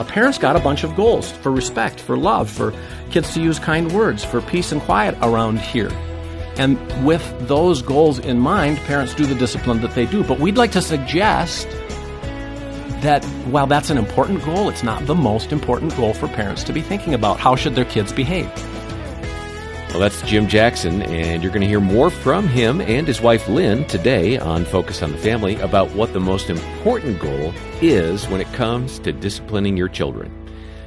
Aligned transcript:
A 0.00 0.04
parent's 0.04 0.38
got 0.38 0.56
a 0.56 0.60
bunch 0.60 0.82
of 0.82 0.96
goals 0.96 1.30
for 1.30 1.52
respect, 1.52 2.00
for 2.00 2.16
love, 2.16 2.48
for 2.48 2.72
kids 3.10 3.34
to 3.34 3.42
use 3.42 3.58
kind 3.58 3.92
words, 3.92 4.24
for 4.24 4.40
peace 4.40 4.72
and 4.72 4.80
quiet 4.80 5.14
around 5.20 5.60
here. 5.60 5.90
And 6.56 6.78
with 7.04 7.22
those 7.46 7.82
goals 7.82 8.18
in 8.18 8.38
mind, 8.38 8.78
parents 8.78 9.14
do 9.14 9.26
the 9.26 9.34
discipline 9.34 9.82
that 9.82 9.94
they 9.94 10.06
do. 10.06 10.24
But 10.24 10.40
we'd 10.40 10.56
like 10.56 10.72
to 10.72 10.80
suggest 10.80 11.68
that 13.02 13.22
while 13.50 13.66
that's 13.66 13.90
an 13.90 13.98
important 13.98 14.42
goal, 14.42 14.70
it's 14.70 14.82
not 14.82 15.04
the 15.04 15.14
most 15.14 15.52
important 15.52 15.94
goal 15.98 16.14
for 16.14 16.28
parents 16.28 16.64
to 16.64 16.72
be 16.72 16.80
thinking 16.80 17.12
about. 17.12 17.38
How 17.38 17.54
should 17.54 17.74
their 17.74 17.84
kids 17.84 18.10
behave? 18.10 18.50
Well, 19.90 19.98
that's 19.98 20.22
Jim 20.22 20.46
Jackson, 20.46 21.02
and 21.02 21.42
you're 21.42 21.50
going 21.50 21.62
to 21.62 21.68
hear 21.68 21.80
more 21.80 22.10
from 22.10 22.46
him 22.46 22.80
and 22.80 23.08
his 23.08 23.20
wife 23.20 23.48
Lynn 23.48 23.84
today 23.88 24.38
on 24.38 24.64
Focus 24.64 25.02
on 25.02 25.10
the 25.10 25.18
Family 25.18 25.56
about 25.56 25.90
what 25.90 26.12
the 26.12 26.20
most 26.20 26.48
important 26.48 27.18
goal 27.18 27.52
is 27.82 28.28
when 28.28 28.40
it 28.40 28.46
comes 28.52 29.00
to 29.00 29.12
disciplining 29.12 29.76
your 29.76 29.88
children. 29.88 30.32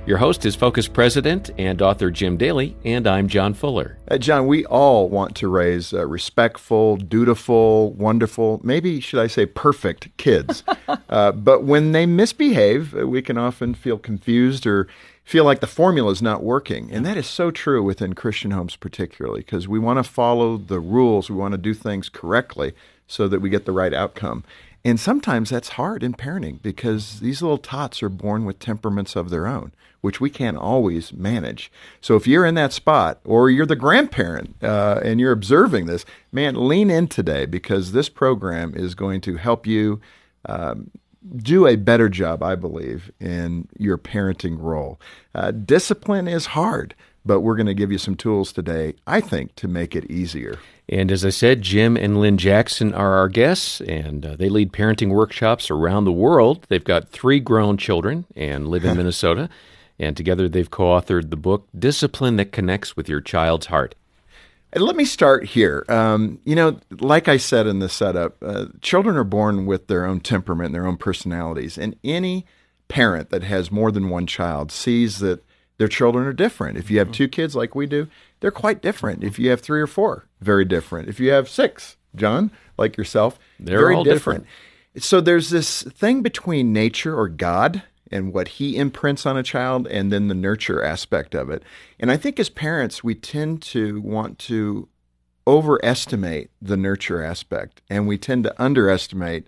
Your 0.06 0.18
host 0.18 0.46
is 0.46 0.56
Focus 0.56 0.88
President 0.88 1.50
and 1.58 1.82
author 1.82 2.12
Jim 2.12 2.38
Daly, 2.38 2.78
and 2.86 3.06
I'm 3.06 3.28
John 3.28 3.54
Fuller. 3.54 3.98
Uh, 4.10 4.18
John, 4.18 4.48
we 4.48 4.66
all 4.66 5.10
want 5.10 5.36
to 5.36 5.50
raise 5.50 5.94
uh, 5.94 6.06
respectful, 6.06 6.96
dutiful, 6.96 7.92
wonderful, 7.94 8.62
maybe 8.64 9.02
should 9.02 9.20
I 9.20 9.28
say 9.28 9.46
perfect 9.46 10.16
kids. 10.18 10.64
uh, 11.10 11.34
but 11.34 11.64
when 11.64 11.92
they 11.92 12.06
misbehave, 12.06 12.96
uh, 12.98 13.06
we 13.08 13.22
can 13.22 13.38
often 13.38 13.74
feel 13.74 13.98
confused 13.98 14.66
or 14.66 14.88
feel 15.24 15.46
like 15.46 15.62
the 15.62 15.68
formula 15.68 16.12
is 16.12 16.22
not 16.22 16.44
working. 16.44 16.92
And 16.92 17.06
that 17.06 17.18
is 17.18 17.28
so 17.28 17.50
true 17.50 17.82
within 17.82 18.14
Christian 18.14 18.52
homes, 18.52 18.76
particularly, 18.76 19.42
because 19.42 19.68
we 19.68 19.80
want 19.80 19.98
to 19.98 20.10
follow 20.10 20.58
the 20.58 20.80
rules, 20.80 21.30
we 21.30 21.36
want 21.36 21.54
to 21.54 21.58
do 21.58 21.74
things 21.74 22.10
correctly 22.10 22.74
so 23.08 23.28
that 23.28 23.40
we 23.40 23.50
get 23.50 23.66
the 23.66 23.72
right 23.72 23.94
outcome. 23.94 24.44
And 24.86 25.00
sometimes 25.00 25.50
that's 25.50 25.70
hard 25.70 26.04
in 26.04 26.14
parenting 26.14 26.62
because 26.62 27.22
these 27.22 27.42
little 27.42 27.58
tots 27.58 28.04
are 28.04 28.10
born 28.10 28.44
with 28.44 28.60
temperaments 28.60 29.16
of 29.16 29.30
their 29.30 29.48
own, 29.48 29.72
which 30.02 30.20
we 30.20 30.30
can't 30.30 30.58
always 30.58 31.14
manage. 31.14 31.72
So 32.02 32.18
if 32.18 32.28
you're 32.28 32.46
in 32.46 32.56
that 32.56 32.74
spot 32.74 33.20
or 33.24 33.50
you're 33.50 33.66
the 33.66 33.78
grandparent 33.78 34.56
uh, 34.62 35.00
and 35.02 35.22
you're 35.22 35.32
observing 35.32 35.86
this, 35.86 36.06
man, 36.34 36.68
lean 36.68 36.90
in 36.90 37.08
today 37.08 37.46
because 37.46 37.94
this 37.94 38.10
program 38.10 38.74
is 38.76 38.94
going 38.94 39.22
to 39.22 39.38
help 39.38 39.66
you 39.66 40.02
um, 40.46 40.92
do 41.36 41.68
a 41.68 41.76
better 41.76 42.10
job, 42.10 42.44
I 42.44 42.56
believe, 42.56 43.12
in 43.20 43.68
your 43.78 43.98
parenting 43.98 44.58
role. 44.60 45.00
Uh, 45.34 45.52
discipline 45.52 46.28
is 46.28 46.48
hard, 46.48 46.96
but 47.26 47.42
we're 47.42 47.56
going 47.56 47.68
to 47.68 47.74
give 47.74 47.92
you 47.92 47.98
some 47.98 48.16
tools 48.16 48.52
today, 48.52 48.96
I 49.08 49.22
think, 49.22 49.56
to 49.56 49.68
make 49.68 49.96
it 49.96 50.10
easier. 50.10 50.60
And 50.90 51.12
as 51.12 51.26
I 51.26 51.30
said, 51.30 51.62
Jim 51.62 51.96
and 51.96 52.20
Lynn 52.20 52.38
Jackson 52.38 52.94
are 52.94 53.14
our 53.14 53.30
guests, 53.30 53.82
and 53.82 54.26
uh, 54.26 54.36
they 54.36 54.50
lead 54.50 54.74
parenting 54.74 55.10
workshops 55.10 55.72
around 55.72 56.06
the 56.06 56.12
world. 56.12 56.66
They've 56.68 56.84
got 56.84 57.10
three 57.10 57.40
grown 57.40 57.78
children 57.78 58.26
and 58.36 58.68
live 58.68 58.84
in 58.84 58.98
Minnesota. 58.98 59.50
And 60.00 60.18
together 60.18 60.50
they've 60.50 60.70
co 60.70 60.86
authored 60.86 61.30
the 61.30 61.38
book, 61.38 61.68
Discipline 61.78 62.36
That 62.36 62.52
Connects 62.52 62.98
with 62.98 63.08
Your 63.08 63.22
Child's 63.22 63.68
Heart. 63.68 63.96
And 64.74 64.84
let 64.84 64.96
me 64.96 65.06
start 65.06 65.46
here. 65.46 65.86
Um, 65.88 66.40
you 66.46 66.56
know, 66.56 66.80
like 66.90 67.28
I 67.28 67.38
said 67.38 67.68
in 67.68 67.78
the 67.78 67.88
setup, 67.88 68.38
uh, 68.42 68.66
children 68.82 69.16
are 69.18 69.24
born 69.24 69.68
with 69.68 69.86
their 69.86 70.04
own 70.04 70.20
temperament 70.20 70.68
and 70.68 70.76
their 70.76 70.88
own 70.88 70.98
personalities. 70.98 71.78
And 71.78 71.96
any 72.04 72.48
parent 72.88 73.30
that 73.30 73.44
has 73.44 73.72
more 73.72 73.92
than 73.92 74.10
one 74.10 74.26
child 74.26 74.72
sees 74.72 75.20
that 75.20 75.44
their 75.78 75.88
children 75.88 76.26
are 76.26 76.34
different. 76.34 76.78
If 76.78 76.90
you 76.90 76.98
have 76.98 77.12
two 77.12 77.28
kids 77.28 77.56
like 77.56 77.76
we 77.76 77.86
do, 77.86 78.08
they're 78.40 78.52
quite 78.52 78.82
different. 78.82 79.24
If 79.24 79.38
you 79.38 79.52
have 79.52 79.62
three 79.62 79.80
or 79.80 79.88
four, 79.88 80.26
very 80.42 80.66
different. 80.66 81.08
If 81.08 81.20
you 81.20 81.30
have 81.32 81.48
six, 81.48 81.98
John, 82.16 82.50
like 82.76 82.98
yourself, 82.98 83.38
they're 83.60 83.80
very 83.80 83.96
all 83.96 84.04
different. 84.04 84.46
different. 84.94 85.04
So 85.04 85.22
there's 85.22 85.52
this 85.52 85.84
thing 85.84 86.24
between 86.24 86.74
nature 86.74 87.16
or 87.16 87.28
God 87.28 87.84
and 88.14 88.32
what 88.34 88.48
he 88.48 88.78
imprints 88.78 89.26
on 89.26 89.36
a 89.36 89.44
child 89.44 89.88
and 89.88 90.12
then 90.12 90.28
the 90.30 90.34
nurture 90.36 90.82
aspect 90.84 91.34
of 91.36 91.50
it. 91.50 91.64
And 92.00 92.12
I 92.12 92.18
think 92.18 92.40
as 92.40 92.50
parents, 92.50 93.04
we 93.04 93.16
tend 93.16 93.62
to 93.64 94.00
want 94.02 94.40
to 94.40 94.88
overestimate 95.46 96.50
the 96.62 96.78
nurture 96.78 97.22
aspect 97.24 97.82
and 97.90 98.08
we 98.08 98.18
tend 98.18 98.44
to 98.46 98.62
underestimate 98.62 99.46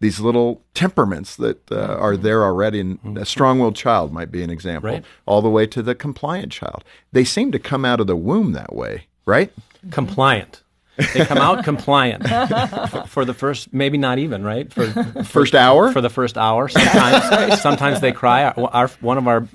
these 0.00 0.18
little 0.20 0.62
temperaments 0.74 1.36
that 1.36 1.70
uh, 1.70 1.76
are 1.98 2.16
there 2.16 2.42
already. 2.42 2.80
And 2.80 3.18
a 3.18 3.26
strong-willed 3.26 3.76
child 3.76 4.12
might 4.12 4.30
be 4.30 4.42
an 4.42 4.48
example, 4.50 4.90
Right. 4.90 5.04
all 5.26 5.42
the 5.42 5.50
way 5.50 5.66
to 5.66 5.82
the 5.82 5.94
compliant 5.94 6.52
child. 6.52 6.84
They 7.12 7.24
seem 7.24 7.52
to 7.52 7.58
come 7.58 7.84
out 7.84 8.00
of 8.00 8.06
the 8.06 8.16
womb 8.16 8.52
that 8.52 8.74
way, 8.74 9.06
right? 9.26 9.52
Compliant. 9.90 10.62
They 10.96 11.24
come 11.24 11.38
out 11.38 11.64
compliant 11.64 12.28
for, 12.28 13.04
for 13.06 13.24
the 13.24 13.32
first, 13.32 13.72
maybe 13.72 13.96
not 13.96 14.18
even 14.18 14.44
right 14.44 14.70
for 14.72 14.86
First 15.24 15.54
hour? 15.54 15.92
for 15.92 16.00
the 16.00 16.10
first 16.10 16.36
hour. 16.36 16.68
Sometimes, 16.68 17.60
sometimes 17.62 18.00
they 18.00 18.12
cry. 18.12 18.44
Our, 18.44 18.70
our 18.72 18.88
one 19.00 19.16
of 19.16 19.26
our 19.26 19.46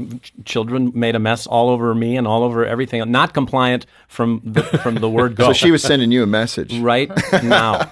children 0.44 0.92
made 0.96 1.16
a 1.16 1.20
mess 1.20 1.46
all 1.46 1.70
over 1.70 1.94
me 1.94 2.18
and 2.18 2.28
all 2.28 2.44
over 2.44 2.66
everything. 2.66 3.12
Not 3.12 3.34
compliant 3.34 3.86
from 4.08 4.42
the, 4.44 4.64
from 4.64 4.96
the 4.96 5.10
word 5.10 5.36
go. 5.36 5.48
So 5.48 5.54
she 5.54 5.72
was 5.72 5.84
sending 5.84 6.12
you 6.12 6.24
a 6.24 6.28
message. 6.28 6.78
right 6.80 7.12
now. 7.44 7.92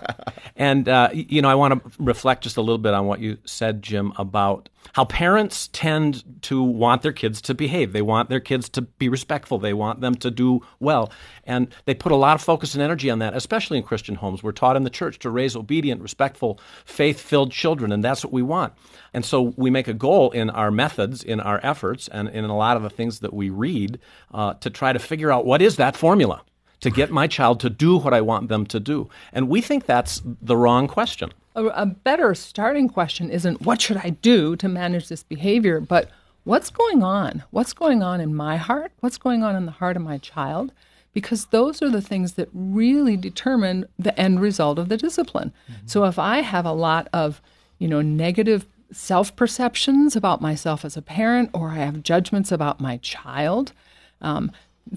And, 0.56 0.88
uh, 0.90 1.10
you 1.14 1.42
know, 1.42 1.50
I 1.50 1.56
want 1.56 1.84
to 1.84 1.92
reflect 2.00 2.44
just 2.44 2.58
a 2.58 2.62
little 2.62 2.78
bit 2.78 2.94
on 2.94 3.06
what 3.06 3.20
you 3.20 3.38
said, 3.46 3.81
Jim, 3.84 4.14
about 4.18 4.70
how 4.92 5.06
parents 5.06 5.70
tend 5.72 6.24
to 6.44 6.62
want 6.62 7.02
their 7.02 7.14
kids 7.14 7.42
to 7.42 7.54
behave. 7.54 7.94
They 7.94 8.02
want 8.02 8.30
their 8.30 8.40
kids 8.40 8.70
to 8.70 8.82
be 8.82 9.10
respectful. 9.10 9.58
They 9.58 9.74
want 9.74 10.02
them 10.02 10.16
to 10.16 10.30
do 10.30 10.62
well. 10.80 11.12
And 11.46 11.70
they 11.86 11.94
put 11.94 12.12
a 12.12 12.18
lot 12.18 12.36
of 12.36 12.42
focus 12.42 12.74
and 12.74 12.84
energy 12.84 13.10
on 13.10 13.20
that, 13.20 13.36
especially 13.36 13.78
in 13.78 13.84
Christian 13.84 14.16
homes. 14.16 14.44
We're 14.44 14.52
taught 14.52 14.76
in 14.76 14.84
the 14.84 14.90
church 14.90 15.20
to 15.20 15.30
raise 15.30 15.56
obedient, 15.56 16.02
respectful, 16.02 16.60
faith 16.86 17.20
filled 17.20 17.52
children, 17.52 17.92
and 17.92 18.04
that's 18.04 18.24
what 18.24 18.34
we 18.34 18.42
want. 18.44 18.74
And 19.14 19.26
so 19.26 19.54
we 19.58 19.70
make 19.70 19.88
a 19.88 19.94
goal 19.94 20.32
in 20.32 20.50
our 20.50 20.72
methods, 20.72 21.24
in 21.24 21.40
our 21.40 21.60
efforts, 21.64 22.08
and 22.08 22.30
in 22.30 22.46
a 22.46 22.56
lot 22.56 22.78
of 22.78 22.84
the 22.84 22.90
things 22.90 23.20
that 23.20 23.34
we 23.34 23.50
read 23.50 24.00
uh, 24.34 24.54
to 24.56 24.70
try 24.70 24.94
to 24.94 25.00
figure 25.00 25.32
out 25.32 25.46
what 25.46 25.62
is 25.62 25.78
that 25.78 25.96
formula 25.96 26.44
to 26.84 26.90
get 26.90 27.10
my 27.10 27.28
child 27.28 27.62
to 27.62 27.70
do 27.70 27.98
what 27.98 28.14
I 28.14 28.20
want 28.20 28.50
them 28.50 28.66
to 28.66 28.80
do. 28.80 29.10
And 29.32 29.48
we 29.48 29.62
think 29.62 29.86
that's 29.86 30.22
the 30.26 30.58
wrong 30.58 30.88
question. 30.88 31.32
A, 31.56 31.66
a 31.66 31.86
better 31.86 32.34
starting 32.36 32.90
question 32.90 33.30
isn't 33.30 33.62
what 33.62 33.81
should 33.81 33.97
I 33.97 34.12
do 34.12 34.56
to 34.58 34.68
manage 34.68 35.08
this 35.08 35.24
behavior, 35.24 35.80
but 35.80 36.09
what's 36.44 36.69
going 36.69 37.03
on? 37.03 37.44
What's 37.52 37.74
going 37.74 38.03
on 38.03 38.19
in 38.19 38.36
my 38.36 38.58
heart? 38.58 38.91
What's 39.00 39.18
going 39.18 39.44
on 39.44 39.56
in 39.56 39.66
the 39.66 39.72
heart 39.72 39.96
of 39.96 40.03
my 40.03 40.18
child? 40.18 40.72
Because 41.13 41.46
those 41.47 41.81
are 41.81 41.90
the 41.90 42.02
things 42.02 42.34
that 42.34 42.50
really 42.53 43.16
determine 43.16 43.86
the 44.00 44.18
end 44.19 44.42
result 44.42 44.80
of 44.80 44.90
the 44.90 44.97
discipline. 44.97 45.53
So 45.86 46.06
if 46.06 46.18
I 46.18 46.42
have 46.42 46.66
a 46.66 46.72
lot 46.72 47.08
of, 47.13 47.42
you 47.78 47.88
know, 47.88 48.02
negative 48.02 48.66
self 48.92 49.36
perceptions 49.36 50.16
about 50.16 50.42
myself 50.42 50.84
as 50.84 50.97
a 50.97 51.02
parent, 51.02 51.52
or 51.53 51.69
I 51.69 51.75
have 51.75 52.03
judgments 52.03 52.52
about 52.52 52.81
my 52.81 52.97
child, 52.97 53.74
um, 54.22 54.52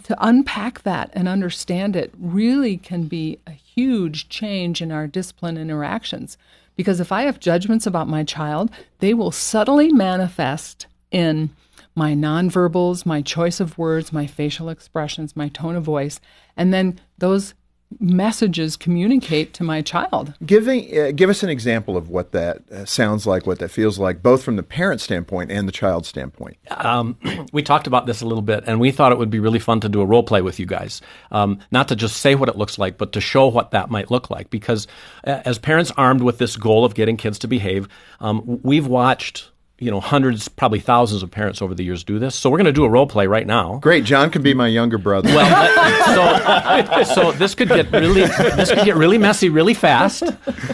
to 0.04 0.16
unpack 0.20 0.82
that 0.82 1.10
and 1.12 1.28
understand 1.28 1.96
it 1.96 2.12
really 2.18 2.76
can 2.76 3.04
be 3.04 3.38
a 3.46 3.52
huge 3.52 4.28
change 4.28 4.82
in 4.82 4.92
our 4.92 5.06
discipline 5.06 5.56
interactions. 5.56 6.36
Because 6.76 7.00
if 7.00 7.12
I 7.12 7.22
have 7.22 7.40
judgments 7.40 7.86
about 7.86 8.08
my 8.08 8.22
child, 8.24 8.70
they 8.98 9.14
will 9.14 9.30
subtly 9.30 9.92
manifest 9.92 10.86
in 11.10 11.50
my 11.94 12.12
nonverbals, 12.12 13.06
my 13.06 13.22
choice 13.22 13.58
of 13.58 13.78
words, 13.78 14.12
my 14.12 14.26
facial 14.26 14.68
expressions, 14.68 15.34
my 15.34 15.48
tone 15.48 15.76
of 15.76 15.84
voice, 15.84 16.20
and 16.56 16.72
then 16.74 17.00
those 17.18 17.54
messages 18.00 18.76
communicate 18.76 19.54
to 19.54 19.64
my 19.64 19.80
child. 19.80 20.34
Giving, 20.44 20.98
uh, 20.98 21.12
give 21.12 21.30
us 21.30 21.42
an 21.42 21.48
example 21.48 21.96
of 21.96 22.08
what 22.08 22.32
that 22.32 22.70
uh, 22.70 22.84
sounds 22.84 23.26
like, 23.26 23.46
what 23.46 23.58
that 23.60 23.70
feels 23.70 23.98
like, 23.98 24.22
both 24.22 24.42
from 24.42 24.56
the 24.56 24.62
parent 24.62 25.00
standpoint 25.00 25.50
and 25.50 25.68
the 25.68 25.72
child 25.72 26.04
standpoint. 26.04 26.56
Um, 26.70 27.16
we 27.52 27.62
talked 27.62 27.86
about 27.86 28.06
this 28.06 28.20
a 28.20 28.26
little 28.26 28.42
bit, 28.42 28.64
and 28.66 28.80
we 28.80 28.90
thought 28.90 29.12
it 29.12 29.18
would 29.18 29.30
be 29.30 29.40
really 29.40 29.58
fun 29.58 29.80
to 29.80 29.88
do 29.88 30.00
a 30.00 30.06
role 30.06 30.22
play 30.22 30.42
with 30.42 30.58
you 30.58 30.66
guys. 30.66 31.00
Um, 31.30 31.60
not 31.70 31.88
to 31.88 31.96
just 31.96 32.18
say 32.18 32.34
what 32.34 32.48
it 32.48 32.56
looks 32.56 32.78
like, 32.78 32.98
but 32.98 33.12
to 33.12 33.20
show 33.20 33.46
what 33.46 33.70
that 33.70 33.90
might 33.90 34.10
look 34.10 34.30
like. 34.30 34.50
Because 34.50 34.86
uh, 35.26 35.42
as 35.44 35.58
parents 35.58 35.92
armed 35.96 36.22
with 36.22 36.38
this 36.38 36.56
goal 36.56 36.84
of 36.84 36.94
getting 36.94 37.16
kids 37.16 37.38
to 37.40 37.48
behave, 37.48 37.88
um, 38.20 38.60
we've 38.62 38.86
watched 38.86 39.50
you 39.78 39.90
know 39.90 40.00
hundreds, 40.00 40.48
probably 40.48 40.80
thousands 40.80 41.22
of 41.22 41.30
parents 41.30 41.60
over 41.60 41.74
the 41.74 41.84
years 41.84 42.02
do 42.04 42.18
this. 42.18 42.34
So 42.34 42.48
we're 42.50 42.56
going 42.58 42.64
to 42.66 42.72
do 42.72 42.84
a 42.84 42.88
role 42.88 43.06
play 43.06 43.26
right 43.26 43.46
now. 43.46 43.78
Great, 43.82 44.04
John 44.04 44.30
can 44.30 44.42
be 44.42 44.54
my 44.54 44.68
younger 44.68 44.98
brother. 44.98 45.28
Well, 45.34 47.04
so 47.04 47.14
so 47.14 47.32
this 47.32 47.54
could 47.54 47.68
get 47.68 47.90
really 47.92 48.22
this 48.22 48.70
could 48.72 48.84
get 48.84 48.96
really 48.96 49.18
messy 49.18 49.48
really 49.48 49.74
fast, 49.74 50.22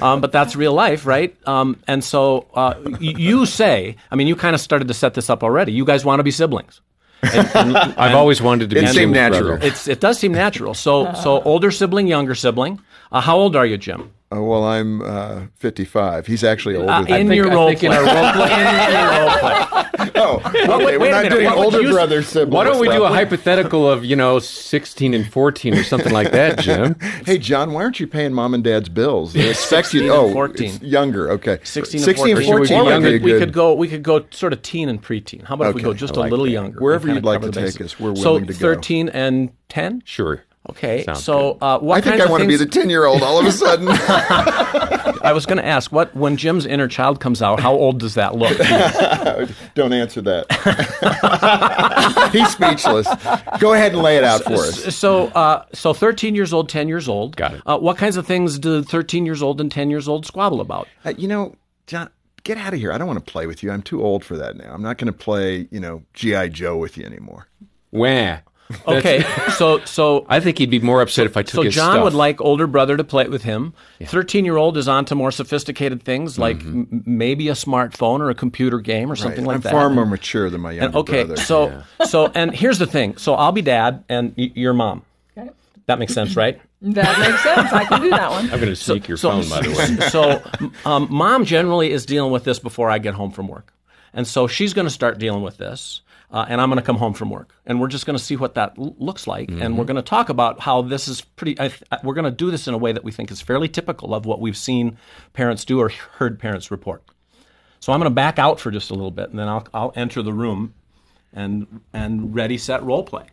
um, 0.00 0.20
but 0.20 0.32
that's 0.32 0.54
real 0.56 0.72
life, 0.72 1.04
right? 1.06 1.36
Um, 1.48 1.80
and 1.88 2.02
so 2.04 2.46
uh, 2.54 2.74
you 3.00 3.46
say, 3.46 3.96
I 4.10 4.16
mean, 4.16 4.26
you 4.28 4.36
kind 4.36 4.54
of 4.54 4.60
started 4.60 4.88
to 4.88 4.94
set 4.94 5.14
this 5.14 5.28
up 5.30 5.42
already. 5.42 5.72
You 5.72 5.84
guys 5.84 6.04
want 6.04 6.20
to 6.20 6.24
be 6.24 6.30
siblings. 6.30 6.80
And- 7.22 7.48
and- 7.54 7.76
I've 7.96 8.14
always 8.16 8.42
wanted 8.42 8.70
to 8.70 8.74
be 8.74 8.80
It 8.80 8.84
Jim's 8.86 8.96
seemed 8.96 9.12
natural. 9.12 9.42
brother. 9.56 9.66
it's 9.66 9.86
it 9.88 10.00
does 10.00 10.18
seem 10.18 10.32
natural. 10.32 10.74
So 10.74 11.12
so 11.14 11.40
older 11.42 11.70
sibling, 11.70 12.06
younger 12.06 12.34
sibling. 12.34 12.80
Uh, 13.10 13.20
how 13.20 13.36
old 13.36 13.54
are 13.56 13.66
you, 13.66 13.76
Jim? 13.78 14.10
Uh, 14.34 14.40
well, 14.42 14.64
I'm 14.64 15.02
uh, 15.02 15.42
55. 15.56 16.26
He's 16.26 16.42
actually 16.44 16.76
older 16.76 16.90
Uh, 16.90 17.02
than 17.02 17.20
in 17.22 17.28
me. 17.28 17.36
your 17.36 17.50
I 17.50 17.54
role 17.54 17.68
think 17.68 17.80
play. 17.80 17.88
in 17.88 17.92
our 17.94 18.04
role 18.04 18.32
play- 18.32 18.52
In 18.52 18.92
your 18.92 19.10
role 19.20 19.38
play. 19.38 20.10
Oh, 20.14 20.42
okay. 20.46 20.84
wait 20.86 20.98
we're 21.00 21.06
a 21.08 21.10
not 21.10 21.22
minute. 21.24 21.30
doing 21.36 21.46
What 21.46 21.58
older 21.58 21.80
you- 21.82 21.90
brother 21.92 22.22
siblings. 22.22 22.54
Why 22.54 22.64
don't 22.64 22.80
we 22.80 22.88
do 22.88 23.04
a 23.04 23.08
hypothetical 23.08 23.88
of, 23.88 24.04
you 24.04 24.16
know, 24.16 24.38
16 24.38 25.14
and 25.14 25.26
14 25.30 25.74
or 25.74 25.82
something 25.84 26.12
like 26.12 26.30
that, 26.32 26.58
Jim? 26.60 26.96
Hey, 27.26 27.38
John, 27.38 27.72
why 27.72 27.82
aren't 27.82 28.00
you 28.00 28.06
paying 28.06 28.32
mom 28.32 28.54
and 28.54 28.64
dad's 28.64 28.88
bills? 28.88 29.32
They 29.32 29.50
expect 29.50 29.86
16 29.90 30.04
you. 30.04 30.12
and 30.12 30.20
Oh, 30.30 30.32
14. 30.32 30.66
it's 30.74 30.82
younger. 30.82 31.30
Okay, 31.32 31.58
16 31.62 31.98
and 32.00 32.04
16 32.04 32.36
14. 32.36 32.36
and 32.36 32.46
14 32.46 32.66
Should 32.66 32.74
we 32.74 32.82
might 32.84 32.90
younger- 32.90 33.18
be 33.18 33.32
we 33.32 33.38
could 33.38 33.52
go. 33.52 33.74
We 33.74 33.88
could 33.88 34.02
go 34.02 34.24
sort 34.30 34.52
of 34.52 34.62
teen 34.62 34.88
and 34.88 35.02
preteen. 35.02 35.44
How 35.44 35.54
about 35.54 35.68
if 35.70 35.74
we 35.74 35.82
go 35.82 35.92
just 35.94 36.14
I 36.16 36.16
a 36.16 36.20
like 36.20 36.30
little 36.30 36.46
that. 36.46 36.52
younger? 36.52 36.80
Wherever 36.80 37.08
you'd 37.08 37.24
like 37.24 37.40
to 37.42 37.50
take 37.50 37.64
bases. 37.64 37.94
us, 37.94 38.00
we're 38.00 38.16
so 38.16 38.32
willing 38.32 38.46
to 38.46 38.52
go. 38.52 38.58
So 38.58 38.60
thirteen 38.60 39.08
and 39.10 39.50
ten. 39.68 40.02
Sure. 40.04 40.42
Okay. 40.70 41.02
Sounds 41.04 41.24
so 41.24 41.58
uh, 41.60 41.78
what 41.80 41.98
I 41.98 42.00
think 42.00 42.12
kinds 42.12 42.22
I 42.22 42.24
of 42.26 42.30
want 42.30 42.42
to 42.42 42.48
be 42.48 42.56
the 42.56 42.66
10 42.66 42.88
year 42.88 43.04
old 43.04 43.22
all 43.22 43.40
of 43.40 43.46
a 43.46 43.52
sudden. 43.52 43.88
I 45.22 45.32
was 45.32 45.44
going 45.44 45.58
to 45.58 45.66
ask 45.66 45.90
what 45.90 46.14
when 46.14 46.36
Jim's 46.36 46.66
inner 46.66 46.86
child 46.86 47.20
comes 47.20 47.42
out. 47.42 47.58
How 47.58 47.72
old 47.72 47.98
does 47.98 48.14
that 48.14 48.36
look? 48.36 48.56
Don't 49.74 49.92
answer 49.92 50.20
that. 50.22 50.46
He's 52.32 52.48
speechless. 52.50 53.08
Go 53.58 53.72
ahead 53.72 53.92
and 53.92 54.02
lay 54.02 54.16
it 54.16 54.24
out 54.24 54.42
for 54.44 54.54
us. 54.54 54.94
so, 54.94 55.26
uh, 55.28 55.64
so 55.72 55.92
thirteen 55.92 56.34
years 56.34 56.52
old, 56.52 56.68
ten 56.68 56.88
years 56.88 57.08
old. 57.08 57.36
Got 57.36 57.54
it. 57.54 57.62
Uh, 57.66 57.78
what 57.78 57.96
kinds 57.98 58.16
of 58.16 58.26
things 58.26 58.58
do 58.58 58.82
thirteen 58.82 59.26
years 59.26 59.42
old 59.42 59.60
and 59.60 59.70
ten 59.70 59.90
years 59.90 60.08
old 60.08 60.26
squabble 60.26 60.60
about? 60.60 60.86
Uh, 61.04 61.14
you 61.16 61.26
know, 61.28 61.56
John, 61.86 62.08
get 62.44 62.56
out 62.56 62.72
of 62.72 62.78
here. 62.78 62.92
I 62.92 62.98
don't 62.98 63.06
want 63.06 63.24
to 63.24 63.32
play 63.32 63.46
with 63.46 63.62
you. 63.62 63.70
I'm 63.70 63.82
too 63.82 64.02
old 64.02 64.24
for 64.24 64.36
that 64.36 64.56
now. 64.56 64.72
I'm 64.72 64.82
not 64.82 64.98
going 64.98 65.12
to 65.12 65.18
play, 65.18 65.68
you 65.70 65.80
know, 65.80 66.02
G.I. 66.14 66.48
Joe 66.48 66.76
with 66.76 66.96
you 66.96 67.04
anymore. 67.04 67.48
Wah. 67.90 68.38
Okay. 68.86 69.24
so, 69.56 69.84
so 69.84 70.26
I 70.28 70.40
think 70.40 70.58
he'd 70.58 70.70
be 70.70 70.78
more 70.80 71.00
upset 71.02 71.26
if 71.26 71.36
I 71.36 71.42
took 71.42 71.54
So 71.54 71.62
his 71.62 71.74
John 71.74 71.92
stuff. 71.94 72.04
would 72.04 72.14
like 72.14 72.40
older 72.40 72.66
brother 72.66 72.96
to 72.96 73.04
play 73.04 73.28
with 73.28 73.42
him. 73.42 73.74
Thirteen-year-old 74.02 74.76
is 74.76 74.88
on 74.88 75.04
to 75.06 75.14
more 75.14 75.30
sophisticated 75.30 76.02
things 76.02 76.38
like 76.38 76.58
Mm-hmm. 76.58 76.80
m- 76.92 77.02
maybe 77.06 77.48
a 77.48 77.52
smartphone 77.54 78.20
or 78.20 78.30
a 78.30 78.34
computer 78.34 78.78
game 78.80 79.10
or 79.10 79.16
something 79.16 79.44
like 79.44 79.56
I'm 79.56 79.60
that. 79.62 79.72
far 79.72 79.88
more 79.90 80.06
mature 80.06 80.50
than 80.50 80.60
my 80.60 80.72
younger 80.72 80.86
And, 80.86 80.96
okay, 80.96 81.24
brother. 81.24 81.40
so 81.42 81.82
so 82.06 82.30
and 82.34 82.54
here's 82.54 82.78
the 82.78 82.86
thing. 82.86 83.16
So 83.16 83.34
I'll 83.34 83.52
be 83.52 83.62
dad 83.62 84.04
and 84.08 84.34
y- 84.36 84.52
your 84.54 84.74
mom. 84.74 85.02
Okay. 85.36 85.50
That 85.86 85.98
makes 85.98 86.14
sense, 86.14 86.36
right? 86.36 86.60
That 86.82 87.18
makes 87.20 87.40
sense. 87.42 87.72
I 87.72 87.84
can 87.84 88.00
do 88.02 88.10
that 88.10 88.30
one. 88.30 88.44
I'm 88.46 88.58
going 88.58 88.66
to 88.66 88.74
sneak 88.76 89.06
your 89.06 89.16
so, 89.16 89.30
phone, 89.40 89.48
by 89.48 89.60
the 89.60 89.70
way. 90.00 90.08
so 90.84 90.90
um, 90.90 91.06
mom 91.10 91.44
generally 91.44 91.92
is 91.92 92.04
dealing 92.06 92.32
with 92.32 92.42
this 92.44 92.58
before 92.58 92.90
I 92.90 92.98
get 92.98 93.14
home 93.14 93.30
from 93.30 93.46
work, 93.46 93.72
and 94.12 94.26
so 94.26 94.48
she's 94.48 94.74
going 94.74 94.86
to 94.86 94.90
start 94.92 95.18
dealing 95.18 95.42
with 95.42 95.58
this. 95.58 96.00
Uh, 96.32 96.46
and 96.48 96.62
I'm 96.62 96.70
going 96.70 96.78
to 96.78 96.82
come 96.86 96.96
home 96.96 97.12
from 97.12 97.28
work, 97.28 97.54
and 97.66 97.78
we're 97.78 97.88
just 97.88 98.06
going 98.06 98.16
to 98.16 98.22
see 98.24 98.36
what 98.36 98.54
that 98.54 98.72
l- 98.78 98.96
looks 98.98 99.26
like, 99.26 99.50
and 99.50 99.60
Mm-hmm. 99.60 99.76
we're 99.76 99.84
going 99.84 99.96
to 99.96 100.02
talk 100.02 100.30
about 100.30 100.60
how 100.60 100.80
this 100.80 101.06
is 101.06 101.20
pretty. 101.20 101.60
I 101.60 101.68
th- 101.68 101.82
we're 102.02 102.14
going 102.14 102.24
to 102.24 102.30
do 102.30 102.50
this 102.50 102.66
in 102.66 102.72
a 102.72 102.78
way 102.78 102.90
that 102.92 103.04
we 103.04 103.12
think 103.12 103.30
is 103.30 103.42
fairly 103.42 103.68
typical 103.68 104.14
of 104.14 104.24
what 104.24 104.40
we've 104.40 104.56
seen 104.56 104.96
parents 105.34 105.64
do 105.66 105.78
or 105.78 105.90
heard 105.90 106.38
parents 106.38 106.70
report. 106.70 107.02
So 107.80 107.92
I'm 107.92 108.00
going 108.00 108.10
to 108.10 108.14
back 108.14 108.38
out 108.38 108.58
for 108.60 108.70
just 108.70 108.90
a 108.90 108.94
little 108.94 109.10
bit, 109.10 109.28
and 109.28 109.38
then 109.38 109.46
I'll 109.46 109.66
I'll 109.74 109.92
enter 109.94 110.22
the 110.22 110.32
room, 110.32 110.72
and 111.34 111.80
and 111.92 112.34
ready 112.34 112.56
set 112.56 112.82
role 112.82 113.02
play. 113.04 113.26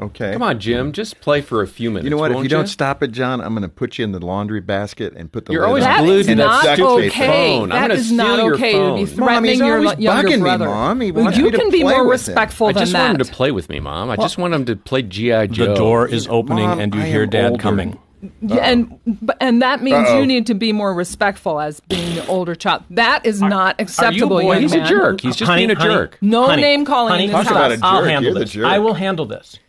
Okay. 0.00 0.32
Come 0.32 0.42
on, 0.42 0.58
Jim. 0.58 0.92
Just 0.92 1.20
play 1.20 1.40
for 1.40 1.62
a 1.62 1.66
few 1.66 1.90
minutes. 1.90 2.04
You 2.04 2.10
know 2.10 2.16
what? 2.16 2.30
If 2.30 2.34
won't 2.36 2.44
you 2.44 2.48
don't 2.50 2.66
stop 2.66 3.02
it, 3.02 3.12
John, 3.12 3.40
I'm 3.40 3.50
going 3.54 3.62
to 3.62 3.68
put 3.68 3.98
you 3.98 4.04
in 4.04 4.12
the 4.12 4.24
laundry 4.24 4.60
basket 4.60 5.14
and 5.16 5.30
put 5.30 5.46
the. 5.46 5.52
You're 5.52 5.62
lid 5.62 5.68
always 5.68 5.84
on. 5.84 6.04
Glued 6.04 6.22
to 6.24 6.28
that 6.28 6.36
not 6.36 6.62
stupid 6.62 7.06
okay. 7.10 7.26
phone. 7.58 7.72
I'm 7.72 7.90
is 7.90 8.12
not 8.12 8.34
steal 8.34 8.44
your 8.46 8.54
okay 8.54 8.72
to 8.72 8.94
be 8.94 9.06
phone. 9.06 9.26
Mom, 9.26 9.44
he's 9.44 9.58
your 9.58 9.78
always 9.78 9.98
younger 9.98 10.28
bugging 10.28 10.34
me, 10.36 10.40
brother. 10.40 10.66
Mom. 10.66 11.00
He 11.00 11.12
Well, 11.12 11.24
wants 11.24 11.38
you 11.38 11.44
me 11.44 11.50
to 11.50 11.58
can 11.58 11.70
be 11.70 11.80
play 11.82 11.94
more 11.94 12.04
with 12.06 12.26
him. 12.28 12.32
respectful 12.32 12.66
I 12.68 12.72
just 12.72 12.92
that. 12.92 13.08
want 13.08 13.20
him 13.20 13.26
to 13.26 13.32
play 13.32 13.50
with 13.50 13.68
me, 13.68 13.80
Mom. 13.80 14.10
I 14.10 14.16
just 14.16 14.38
want 14.38 14.54
him 14.54 14.64
to 14.66 14.76
play 14.76 15.02
G.I. 15.02 15.46
Joe. 15.48 15.66
The 15.68 15.74
door 15.74 16.06
is 16.08 16.26
opening, 16.28 16.66
Mom, 16.66 16.80
and 16.80 16.94
you 16.94 17.00
I 17.00 17.06
hear 17.06 17.26
Dad 17.26 17.50
older. 17.52 17.62
coming. 17.62 17.98
Yeah, 18.42 18.56
and 18.56 18.98
and 19.40 19.62
that 19.62 19.80
means 19.80 20.08
Uh-oh. 20.08 20.18
you 20.18 20.26
need 20.26 20.46
to 20.46 20.54
be 20.54 20.72
more 20.72 20.92
respectful 20.92 21.60
as 21.60 21.78
being 21.78 22.16
the 22.16 22.26
older 22.26 22.56
child. 22.56 22.82
That 22.90 23.24
is 23.24 23.40
not 23.40 23.76
Are 23.78 23.82
you 23.82 23.84
acceptable. 23.84 24.28
boys- 24.40 24.54
young 24.54 24.62
He's 24.62 24.72
a 24.74 24.84
jerk. 24.84 25.20
He's 25.20 25.36
just 25.36 25.48
Honey, 25.48 25.66
being 25.68 25.76
a 25.76 25.80
honey, 25.80 25.94
jerk. 25.94 26.18
No 26.20 26.46
honey, 26.46 26.62
name 26.62 26.84
calling 26.84 27.12
honey, 27.12 27.24
in 27.26 27.30
this 27.30 27.42
Talk 27.44 27.50
about 27.52 27.70
house. 27.70 27.80
a 27.80 27.86
I'll 27.86 28.02
handle 28.04 28.24
You're 28.24 28.34
the 28.34 28.40
this. 28.40 28.50
jerk. 28.50 28.66
I 28.66 28.80
will 28.80 28.94
handle 28.94 29.24
this. 29.26 29.60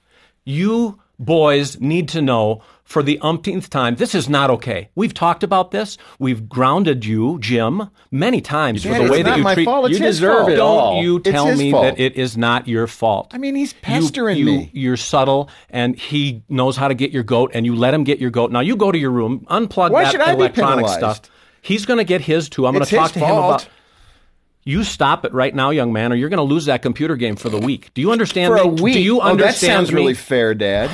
You 0.45 0.99
boys 1.19 1.79
need 1.81 2.07
to 2.09 2.21
know 2.21 2.61
for 2.85 3.03
the 3.03 3.19
umpteenth 3.19 3.69
time 3.69 3.95
this 3.97 4.15
is 4.15 4.29
not 4.29 4.49
okay. 4.49 4.89
We've 4.95 5.13
talked 5.13 5.43
about 5.43 5.71
this. 5.71 5.97
We've 6.17 6.47
grounded 6.49 7.05
you, 7.05 7.37
Jim, 7.39 7.89
many 8.09 8.41
times 8.41 8.83
for 8.83 8.89
Dad, 8.89 9.05
the 9.07 9.11
way 9.11 9.21
that 9.21 9.37
you 9.37 9.43
my 9.43 9.53
treat. 9.53 9.65
fault. 9.65 9.89
It's 9.91 9.99
You 9.99 10.05
deserve 10.05 10.37
fault. 10.39 10.49
it 10.51 10.55
Don't 10.55 11.03
you 11.03 11.19
tell 11.19 11.55
me 11.55 11.71
fault. 11.71 11.83
that 11.83 11.99
it 11.99 12.15
is 12.15 12.35
not 12.37 12.67
your 12.67 12.87
fault. 12.87 13.27
I 13.31 13.37
mean, 13.37 13.53
he's 13.55 13.73
You- 13.73 13.79
pestering 13.81 14.37
you, 14.37 14.45
me. 14.45 14.69
You're 14.73 14.97
subtle, 14.97 15.49
and 15.69 15.99
he 15.99 16.41
knows 16.49 16.77
how 16.77 16.87
to 16.87 16.93
get 16.95 17.11
your 17.11 17.23
goat, 17.23 17.51
and 17.53 17.65
you 17.65 17.75
let 17.75 17.93
him 17.93 18.03
get 18.05 18.19
your 18.19 18.31
goat. 18.31 18.51
Now 18.51 18.61
you 18.61 18.75
go 18.75 18.91
to 18.91 18.97
your 18.97 19.11
room, 19.11 19.45
unplug 19.51 19.91
Why 19.91 20.05
that 20.11 20.29
electronic 20.35 20.87
stuff. 20.87 21.21
He's 21.61 21.85
going 21.85 21.97
to 21.97 22.05
get 22.05 22.21
his 22.21 22.47
too. 22.49 22.65
I'm 22.65 22.73
going 22.73 22.85
to 22.85 22.95
talk 22.95 23.11
to 23.11 23.19
him 23.19 23.35
about. 23.35 23.67
You 24.63 24.83
stop 24.83 25.25
it 25.25 25.33
right 25.33 25.55
now, 25.55 25.69
young 25.69 25.93
man, 25.93 26.11
or 26.11 26.15
you're 26.15 26.29
going 26.29 26.37
to 26.37 26.43
lose 26.43 26.65
that 26.65 26.81
computer 26.81 27.15
game 27.15 27.35
for 27.35 27.49
the 27.49 27.57
week. 27.57 27.91
Do 27.93 28.01
you 28.01 28.11
understand 28.11 28.51
For 28.51 28.55
me? 28.55 28.61
a 28.61 28.67
week. 28.83 28.93
Do 28.95 29.01
you 29.01 29.21
oh, 29.21 29.35
that 29.37 29.55
sounds 29.55 29.89
me? 29.91 29.95
really 29.95 30.13
fair, 30.13 30.53
Dad. 30.53 30.91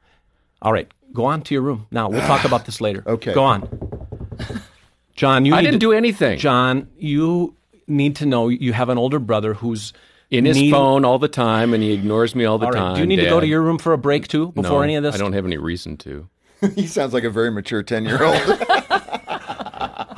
All 0.62 0.72
right, 0.72 0.86
go 1.12 1.24
on 1.24 1.42
to 1.42 1.54
your 1.54 1.62
room. 1.62 1.86
Now 1.90 2.08
we'll 2.08 2.20
talk 2.26 2.44
about 2.44 2.66
this 2.66 2.80
later. 2.80 3.02
Okay. 3.06 3.32
Go 3.34 3.42
on. 3.44 3.68
John, 5.14 5.44
you 5.44 5.54
I 5.54 5.60
need 5.60 5.66
didn't 5.66 5.80
to, 5.80 5.86
do 5.86 5.92
anything. 5.92 6.38
John, 6.38 6.88
you 6.98 7.54
need 7.86 8.16
to 8.16 8.26
know 8.26 8.48
you 8.48 8.72
have 8.72 8.88
an 8.88 8.96
older 8.98 9.18
brother 9.18 9.54
who's 9.54 9.92
in 10.30 10.44
his 10.44 10.56
need- 10.56 10.70
phone 10.70 11.04
all 11.04 11.18
the 11.18 11.28
time, 11.28 11.74
and 11.74 11.82
he 11.82 11.92
ignores 11.92 12.34
me 12.34 12.44
all 12.44 12.58
the 12.58 12.66
All 12.66 12.72
right. 12.72 12.78
time. 12.78 12.94
Do 12.94 13.00
you 13.00 13.06
need 13.06 13.16
to 13.16 13.28
go 13.28 13.40
to 13.40 13.46
your 13.46 13.60
room 13.62 13.78
for 13.78 13.92
a 13.92 13.98
break 13.98 14.28
too 14.28 14.52
before 14.52 14.70
No, 14.78 14.80
any 14.82 14.94
of 14.94 15.02
this? 15.02 15.14
I 15.14 15.18
don't 15.18 15.32
have 15.32 15.44
any 15.44 15.56
reason 15.58 15.96
to. 15.98 16.28
he 16.74 16.86
sounds 16.86 17.12
like 17.12 17.24
a 17.24 17.30
very 17.30 17.50
mature 17.50 17.82
10 17.82 18.04
year 18.04 18.22
old. 18.22 18.36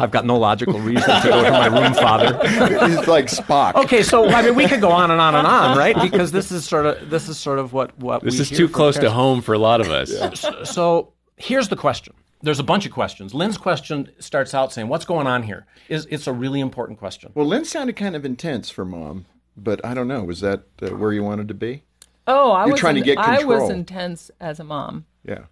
I've 0.02 0.10
got 0.10 0.26
no 0.26 0.36
logical 0.36 0.80
reason 0.80 1.08
to 1.22 1.28
go 1.28 1.44
to 1.44 1.50
my 1.52 1.66
room, 1.66 1.94
Father. 1.94 2.36
He's 2.88 3.06
like 3.06 3.26
Spock. 3.26 3.76
Okay, 3.76 4.02
so 4.02 4.26
I 4.28 4.42
mean, 4.42 4.56
we 4.56 4.66
could 4.66 4.80
go 4.80 4.90
on 4.90 5.12
and 5.12 5.20
on 5.20 5.34
and 5.36 5.46
on, 5.46 5.78
right? 5.78 5.96
Because 6.02 6.32
this 6.32 6.50
is 6.50 6.64
sort 6.64 6.86
of 6.86 7.08
this 7.08 7.28
is 7.28 7.38
sort 7.38 7.58
of 7.60 7.72
what 7.72 7.96
what 7.98 8.22
This 8.22 8.34
we 8.34 8.40
is 8.40 8.48
hear 8.50 8.58
too 8.58 8.68
close 8.68 8.98
to 8.98 9.10
home 9.10 9.40
for 9.40 9.52
a 9.54 9.58
lot 9.58 9.80
of 9.80 9.88
us. 9.90 10.10
So, 10.40 10.64
so 10.64 11.12
here's 11.36 11.68
the 11.68 11.76
question. 11.76 12.14
There's 12.42 12.58
a 12.58 12.64
bunch 12.64 12.84
of 12.86 12.90
questions. 12.92 13.32
Lynn's 13.34 13.56
question 13.56 14.10
starts 14.18 14.52
out 14.54 14.72
saying, 14.72 14.88
"What's 14.88 15.04
going 15.04 15.28
on 15.28 15.44
here?" 15.44 15.66
Is 15.88 16.06
it's 16.10 16.26
a 16.26 16.32
really 16.32 16.58
important 16.58 16.98
question. 16.98 17.30
Well, 17.36 17.46
Lynn 17.46 17.64
sounded 17.64 17.94
kind 17.94 18.16
of 18.16 18.24
intense 18.24 18.68
for 18.70 18.84
mom, 18.84 19.26
but 19.56 19.84
I 19.84 19.94
don't 19.94 20.08
know. 20.08 20.24
Was 20.24 20.40
that 20.40 20.64
uh, 20.82 20.88
where 20.96 21.12
you 21.12 21.22
wanted 21.22 21.46
to 21.48 21.54
be? 21.54 21.84
Oh, 22.26 22.50
I 22.50 22.64
You're 22.64 22.72
was 22.72 22.80
trying 22.80 22.94
to 22.96 23.00
in- 23.00 23.06
get 23.06 23.18
I 23.18 23.44
was 23.44 23.70
intense 23.70 24.30
as 24.40 24.58
a 24.60 24.64
mom 24.64 25.06
Yeah. 25.24 25.44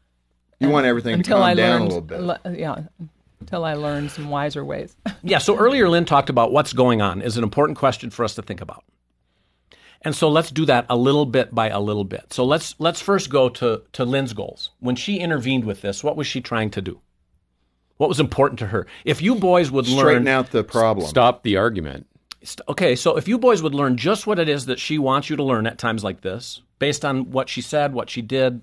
You 0.61 0.69
want 0.69 0.87
everything 0.87 1.13
to 1.15 1.19
until 1.19 1.39
calm 1.39 1.45
I 1.47 1.55
down 1.55 1.71
learned. 1.81 1.93
a 1.93 1.95
little 1.95 2.01
bit. 2.03 2.21
le- 2.21 2.57
yeah, 2.57 2.77
until 3.41 3.65
I 3.65 3.75
learned 3.75 4.11
some 4.11 4.29
wiser 4.31 4.65
ways. 4.65 4.97
Yeah. 5.23 5.37
So 5.39 5.55
earlier, 5.59 5.87
Lynn 5.87 6.07
talked 6.07 6.31
about 6.31 6.51
what's 6.51 6.73
going 6.73 7.03
on 7.03 7.21
is 7.21 7.37
an 7.37 7.43
important 7.43 7.77
question 7.77 8.09
for 8.09 8.25
us 8.25 8.35
to 8.37 8.43
think 8.43 8.63
about. 8.63 8.85
And 10.01 10.17
so 10.17 10.31
let's 10.31 10.51
do 10.51 10.65
that 10.65 10.87
a 10.89 10.97
little 10.97 11.27
bit 11.27 11.55
by 11.55 11.69
a 11.69 11.79
little 11.79 12.05
bit. 12.05 12.33
So 12.33 12.43
let's 12.43 12.75
let's 12.79 13.03
first 13.03 13.29
go 13.29 13.51
to 13.51 13.83
to 13.93 14.05
Lynn's 14.07 14.33
goals. 14.33 14.71
When 14.81 14.97
she 14.97 15.19
intervened 15.19 15.67
with 15.67 15.83
this, 15.83 16.03
what 16.03 16.17
was 16.17 16.27
she 16.27 16.41
trying 16.41 16.71
to 16.71 16.81
do? 16.81 17.01
What 17.99 18.09
was 18.09 18.19
important 18.19 18.59
to 18.61 18.69
her? 18.69 18.87
If 19.05 19.21
you 19.21 19.35
boys 19.35 19.71
would 19.71 19.85
Straighten 19.85 20.07
learn 20.25 20.29
out 20.29 20.53
the 20.53 20.65
problem. 20.65 21.07
Stop 21.07 21.43
the 21.43 21.59
argument. 21.59 22.07
St- 22.43 22.67
Okay, 22.67 22.97
so 22.97 23.19
if 23.19 23.29
you 23.29 23.37
boys 23.37 23.63
would 23.63 23.75
learn 23.75 23.99
just 23.99 24.27
what 24.27 24.39
it 24.39 24.49
is 24.49 24.65
that 24.67 24.79
she 24.79 24.99
wants 24.99 25.29
you 25.29 25.37
to 25.37 25.43
learn 25.45 25.67
at 25.67 25.77
times 25.77 26.03
like 26.03 26.23
this, 26.23 26.63
based 26.79 27.05
on 27.05 27.31
what 27.31 27.51
she 27.51 27.61
said, 27.61 27.93
what 27.93 28.09
she 28.09 28.23
did, 28.23 28.63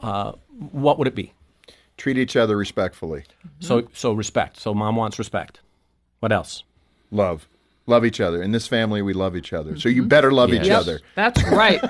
uh, 0.00 0.32
what 0.70 0.98
would 0.98 1.08
it 1.08 1.14
be? 1.14 1.32
Treat 1.96 2.18
each 2.18 2.36
other 2.36 2.56
respectfully. 2.56 3.24
So, 3.60 3.88
so 3.92 4.12
respect. 4.12 4.58
So, 4.58 4.74
mom 4.74 4.96
wants 4.96 5.18
respect. 5.18 5.60
What 6.20 6.32
else? 6.32 6.64
Love. 7.10 7.46
Love 7.86 8.04
each 8.06 8.18
other. 8.20 8.42
In 8.42 8.50
this 8.52 8.66
family, 8.66 9.02
we 9.02 9.12
love 9.12 9.36
each 9.36 9.52
other. 9.52 9.78
So 9.78 9.90
you 9.90 10.04
better 10.04 10.32
love 10.32 10.54
each 10.54 10.64
Yes. 10.66 10.80
other. 10.80 11.00
That's 11.16 11.42
right. 11.50 11.82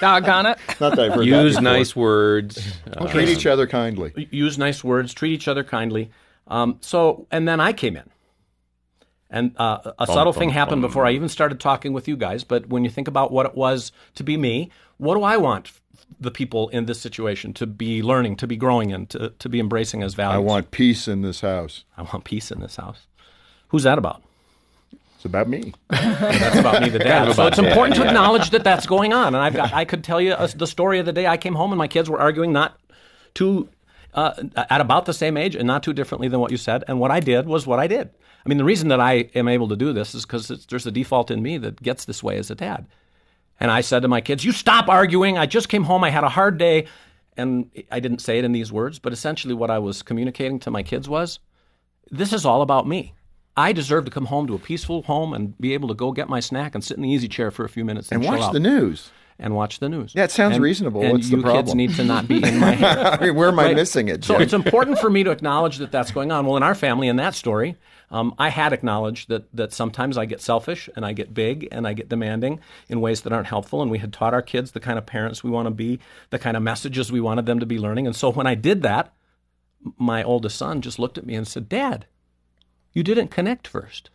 Doggone 0.00 0.46
it. 0.46 0.58
Not 0.80 0.94
that 0.94 1.00
I've 1.00 1.14
heard 1.14 1.26
Use 1.26 1.52
before. 1.56 1.62
nice 1.62 1.96
words. 1.96 2.72
Uh, 2.96 3.08
Treat 3.08 3.28
each 3.28 3.44
other 3.44 3.66
kindly. 3.66 4.28
Use 4.30 4.56
nice 4.56 4.84
words. 4.84 5.12
Treat 5.12 5.32
each 5.32 5.48
other 5.48 5.64
kindly. 5.64 6.12
Um, 6.46 6.78
so, 6.80 7.26
and 7.32 7.48
then 7.48 7.58
I 7.58 7.72
came 7.72 7.96
in, 7.96 8.08
and 9.30 9.52
uh, 9.58 9.92
a 9.98 10.06
subtle 10.06 10.32
thing 10.32 10.50
happened 10.50 10.80
before 10.80 11.04
I 11.06 11.10
even 11.10 11.28
started 11.28 11.58
talking 11.58 11.92
with 11.92 12.06
you 12.06 12.16
guys. 12.16 12.44
But 12.44 12.68
when 12.68 12.84
you 12.84 12.90
think 12.90 13.08
about 13.08 13.32
what 13.32 13.44
it 13.44 13.56
was 13.56 13.90
to 14.14 14.22
be 14.22 14.36
me, 14.36 14.70
what 14.98 15.16
do 15.16 15.24
I 15.24 15.38
want 15.38 15.66
f- 15.66 15.81
the 16.20 16.30
people 16.30 16.68
in 16.70 16.86
this 16.86 17.00
situation 17.00 17.52
to 17.54 17.66
be 17.66 18.02
learning, 18.02 18.36
to 18.36 18.46
be 18.46 18.56
growing 18.56 18.90
in, 18.90 19.06
to, 19.06 19.30
to 19.30 19.48
be 19.48 19.60
embracing 19.60 20.02
as 20.02 20.14
values? 20.14 20.36
I 20.36 20.38
want 20.38 20.70
peace 20.70 21.08
in 21.08 21.22
this 21.22 21.40
house. 21.40 21.84
I 21.96 22.02
want 22.02 22.24
peace 22.24 22.50
in 22.50 22.60
this 22.60 22.76
house. 22.76 23.06
Who's 23.68 23.84
that 23.84 23.98
about? 23.98 24.22
It's 25.16 25.24
about 25.24 25.48
me. 25.48 25.72
That's 25.88 26.58
about 26.58 26.82
me, 26.82 26.88
the 26.88 26.98
dad. 26.98 27.32
so 27.34 27.46
it's 27.46 27.56
dad, 27.56 27.66
important 27.66 27.96
to 27.96 28.04
acknowledge 28.04 28.50
that 28.50 28.64
that's 28.64 28.86
going 28.86 29.12
on. 29.12 29.28
And 29.28 29.36
I've 29.36 29.54
got, 29.54 29.72
I 29.72 29.84
could 29.84 30.02
tell 30.02 30.20
you 30.20 30.32
uh, 30.32 30.48
the 30.48 30.66
story 30.66 30.98
of 30.98 31.06
the 31.06 31.12
day 31.12 31.28
I 31.28 31.36
came 31.36 31.54
home 31.54 31.70
and 31.70 31.78
my 31.78 31.86
kids 31.86 32.10
were 32.10 32.20
arguing 32.20 32.52
not 32.52 32.76
too 33.34 33.68
uh, 34.14 34.34
at 34.56 34.80
about 34.80 35.06
the 35.06 35.14
same 35.14 35.36
age 35.36 35.54
and 35.54 35.64
not 35.64 35.84
too 35.84 35.92
differently 35.92 36.26
than 36.26 36.40
what 36.40 36.50
you 36.50 36.56
said. 36.56 36.82
And 36.88 36.98
what 36.98 37.12
I 37.12 37.20
did 37.20 37.46
was 37.46 37.68
what 37.68 37.78
I 37.78 37.86
did. 37.86 38.10
I 38.44 38.48
mean, 38.48 38.58
the 38.58 38.64
reason 38.64 38.88
that 38.88 39.00
I 39.00 39.30
am 39.34 39.46
able 39.46 39.68
to 39.68 39.76
do 39.76 39.92
this 39.92 40.14
is 40.14 40.26
because 40.26 40.48
there's 40.48 40.86
a 40.86 40.90
default 40.90 41.30
in 41.30 41.40
me 41.40 41.56
that 41.58 41.80
gets 41.80 42.04
this 42.04 42.22
way 42.22 42.36
as 42.36 42.50
a 42.50 42.56
dad. 42.56 42.86
And 43.62 43.70
I 43.70 43.80
said 43.80 44.02
to 44.02 44.08
my 44.08 44.20
kids, 44.20 44.44
"You 44.44 44.50
stop 44.50 44.88
arguing. 44.88 45.38
I 45.38 45.46
just 45.46 45.68
came 45.68 45.84
home. 45.84 46.02
I 46.02 46.10
had 46.10 46.24
a 46.24 46.28
hard 46.28 46.58
day." 46.58 46.86
And 47.36 47.70
I 47.92 48.00
didn't 48.00 48.18
say 48.18 48.38
it 48.38 48.44
in 48.44 48.50
these 48.50 48.72
words, 48.72 48.98
but 48.98 49.12
essentially 49.12 49.54
what 49.54 49.70
I 49.70 49.78
was 49.78 50.02
communicating 50.02 50.58
to 50.60 50.70
my 50.70 50.82
kids 50.82 51.08
was, 51.08 51.38
this 52.10 52.32
is 52.32 52.44
all 52.44 52.60
about 52.60 52.86
me. 52.88 53.14
I 53.56 53.72
deserve 53.72 54.04
to 54.06 54.10
come 54.10 54.26
home 54.26 54.46
to 54.48 54.54
a 54.54 54.58
peaceful 54.58 55.02
home 55.02 55.32
and 55.32 55.56
be 55.58 55.74
able 55.74 55.88
to 55.88 55.94
go 55.94 56.10
get 56.10 56.28
my 56.28 56.40
snack 56.40 56.74
and 56.74 56.82
sit 56.82 56.96
in 56.96 57.02
the 57.04 57.08
easy 57.08 57.28
chair 57.28 57.50
for 57.50 57.64
a 57.64 57.68
few 57.68 57.84
minutes 57.84 58.10
and, 58.10 58.22
And 58.22 58.32
watch 58.32 58.42
out 58.42 58.52
the 58.52 58.60
news. 58.60 59.10
And 59.38 59.54
watch 59.54 59.78
the 59.80 59.88
news. 59.88 60.12
Yeah, 60.14 60.24
it 60.24 60.30
sounds 60.30 60.54
And- 60.56 60.62
reasonable. 60.62 61.02
And 61.02 61.12
What's 61.12 61.30
the 61.30 61.36
you 61.38 61.42
kids 61.42 61.74
need 61.74 61.94
to 61.96 62.04
not 62.04 62.28
be 62.28 62.36
in 62.42 62.58
my 62.60 62.72
head. 62.72 62.98
I 62.98 63.24
mean, 63.26 63.34
where 63.34 63.48
am 63.48 63.58
I 63.58 63.64
Right. 63.66 63.76
missing 63.76 64.08
it, 64.08 64.24
So 64.24 64.38
it's 64.38 64.52
important 64.52 64.98
for 64.98 65.10
me 65.10 65.24
to 65.24 65.30
acknowledge 65.36 65.78
that 65.78 65.90
that's 65.92 66.10
going 66.10 66.30
on. 66.30 66.46
Well, 66.46 66.56
in 66.56 66.62
our 66.62 66.74
family, 66.74 67.08
in 67.08 67.16
that 67.16 67.34
story, 67.34 67.76
um, 68.10 68.34
I 68.38 68.50
had 68.50 68.72
acknowledged 68.74 69.28
that 69.30 69.44
that 69.56 69.72
sometimes 69.72 70.18
I 70.18 70.26
get 70.26 70.40
selfish 70.42 70.88
and 70.94 71.04
I 71.06 71.12
get 71.14 71.32
big 71.32 71.66
and 71.72 71.86
I 71.88 71.94
get 71.94 72.08
demanding 72.10 72.60
in 72.88 73.00
ways 73.00 73.22
that 73.22 73.32
aren't 73.32 73.46
helpful. 73.46 73.80
And 73.80 73.90
we 73.90 73.98
had 73.98 74.12
taught 74.12 74.34
our 74.34 74.42
kids 74.42 74.72
the 74.72 74.80
kind 74.80 74.98
of 74.98 75.06
parents 75.06 75.42
we 75.42 75.50
want 75.50 75.66
to 75.66 75.70
be, 75.70 75.98
the 76.30 76.38
kind 76.38 76.56
of 76.56 76.62
messages 76.62 77.10
we 77.10 77.20
wanted 77.20 77.46
them 77.46 77.58
to 77.58 77.66
be 77.66 77.78
learning. 77.78 78.06
And 78.06 78.14
so 78.14 78.30
when 78.30 78.46
I 78.46 78.54
did 78.54 78.82
that, 78.82 79.12
my 79.98 80.22
oldest 80.22 80.56
son 80.58 80.80
just 80.82 80.98
looked 80.98 81.16
at 81.18 81.24
me 81.26 81.34
and 81.34 81.48
said, 81.48 81.68
"Dad, 81.68 82.04
you 82.92 83.02
didn't 83.02 83.28
connect 83.28 83.66
first. 83.66 84.10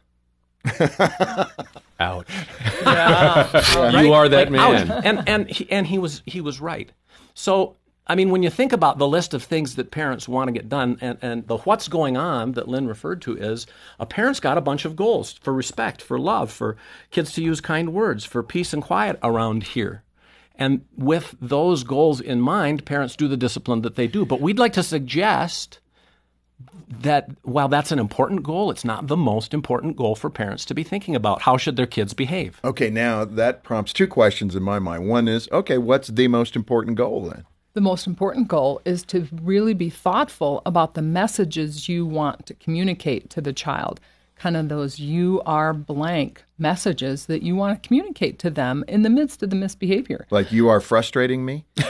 Ouch. 1.99 2.27
You 2.29 4.13
are 4.13 4.29
that 4.29 4.51
Like, 4.51 4.59
ouch. 4.59 4.87
man. 4.87 5.01
And 5.03 5.29
and 5.29 5.49
he, 5.49 5.71
and 5.71 5.87
he 5.87 5.97
was 5.97 6.21
he 6.25 6.41
was 6.41 6.61
right. 6.61 6.91
So 7.33 7.75
I 8.09 8.15
mean, 8.15 8.29
when 8.29 8.41
you 8.41 8.49
think 8.49 8.71
about 8.71 8.97
the 8.97 9.07
list 9.07 9.33
of 9.33 9.43
things 9.43 9.75
that 9.75 9.91
parents 9.91 10.27
want 10.29 10.47
to 10.47 10.51
get 10.53 10.69
done, 10.69 10.97
and, 11.01 11.17
and 11.21 11.47
the 11.47 11.57
what's 11.57 11.87
going 11.87 12.15
on 12.15 12.53
that 12.53 12.67
Lynn 12.67 12.87
referred 12.87 13.21
to 13.23 13.35
is 13.35 13.67
a 13.99 14.05
parent's 14.05 14.39
got 14.39 14.57
a 14.57 14.61
bunch 14.61 14.85
of 14.85 14.95
goals 14.95 15.33
for 15.33 15.51
respect, 15.53 16.01
for 16.01 16.17
love, 16.17 16.51
for 16.51 16.77
kids 17.11 17.33
to 17.33 17.43
use 17.43 17.59
kind 17.59 17.93
words, 17.93 18.23
for 18.23 18.43
peace 18.43 18.73
and 18.73 18.81
quiet 18.81 19.19
around 19.23 19.63
here. 19.63 20.03
And 20.55 20.85
with 20.95 21.35
those 21.41 21.83
goals 21.83 22.21
in 22.21 22.41
mind, 22.41 22.85
parents 22.85 23.15
do 23.15 23.27
the 23.27 23.37
discipline 23.37 23.81
that 23.81 23.95
they 23.95 24.07
do. 24.07 24.25
But 24.25 24.41
we'd 24.41 24.57
like 24.57 24.73
to 24.73 24.83
suggest 24.83 25.79
that 26.89 27.29
while 27.43 27.67
that's 27.67 27.91
an 27.91 27.99
important 27.99 28.43
goal, 28.43 28.71
it's 28.71 28.85
not 28.85 29.07
the 29.07 29.17
most 29.17 29.53
important 29.53 29.95
goal 29.95 30.15
for 30.15 30.29
parents 30.29 30.65
to 30.65 30.73
be 30.73 30.83
thinking 30.83 31.15
about. 31.15 31.41
How 31.41 31.57
should 31.57 31.75
their 31.75 31.85
kids 31.85 32.13
behave? 32.13 32.59
Okay, 32.63 32.89
now 32.89 33.25
that 33.25 33.63
prompts 33.63 33.93
two 33.93 34.07
questions 34.07 34.55
in 34.55 34.63
my 34.63 34.79
mind. 34.79 35.07
One 35.07 35.27
is, 35.27 35.47
okay, 35.51 35.77
what's 35.77 36.07
the 36.07 36.27
most 36.27 36.55
important 36.55 36.97
goal 36.97 37.29
then? 37.29 37.45
The 37.73 37.81
most 37.81 38.07
important 38.07 38.47
goal 38.47 38.81
is 38.85 39.03
to 39.03 39.27
really 39.31 39.75
be 39.75 39.91
thoughtful 39.91 40.63
about 40.65 40.95
the 40.95 41.03
messages 41.03 41.87
you 41.87 42.05
want 42.05 42.47
to 42.47 42.55
communicate 42.55 43.29
to 43.31 43.41
the 43.41 43.53
child. 43.53 43.99
Kind 44.39 44.55
of 44.57 44.69
those 44.69 44.99
you 44.99 45.41
are 45.45 45.73
blank 45.73 46.43
messages 46.59 47.25
that 47.25 47.43
you 47.43 47.55
want 47.55 47.81
to 47.81 47.87
communicate 47.87 48.39
to 48.39 48.49
them 48.49 48.83
in 48.87 49.01
the 49.01 49.09
midst 49.09 49.41
of 49.43 49.49
the 49.49 49.55
misbehavior. 49.55 50.25
Like, 50.29 50.51
you 50.51 50.69
are 50.69 50.79
frustrating 50.79 51.45
me? 51.45 51.65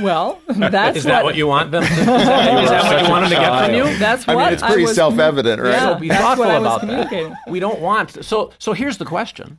Well, 0.00 0.40
that's 0.48 0.98
Is 0.98 1.04
that 1.04 1.24
what 1.24 1.36
you 1.36 1.46
want 1.46 1.70
them 1.72 1.82
to? 1.82 1.88
Is 1.90 2.06
that, 2.06 2.64
is 2.64 2.70
that 2.70 2.90
what 2.90 3.02
you 3.04 3.10
want 3.10 3.28
them 3.28 3.30
to 3.30 3.36
get 3.36 3.64
from 3.66 3.74
you? 3.74 3.98
That's 3.98 4.26
I 4.26 4.34
what 4.34 4.44
mean, 4.44 4.52
it's 4.54 4.62
pretty 4.62 4.86
self-evident, 4.86 5.60
right? 5.60 5.72
Yeah, 5.72 5.94
So 5.94 6.00
be 6.00 6.08
thoughtful 6.08 6.46
what 6.46 6.54
I 6.54 6.58
was 6.58 6.82
about 6.82 7.10
that. 7.10 7.36
We 7.48 7.60
don't 7.60 7.80
want. 7.80 8.24
So 8.24 8.52
so 8.58 8.72
here's 8.72 8.96
the 8.96 9.04
question. 9.04 9.58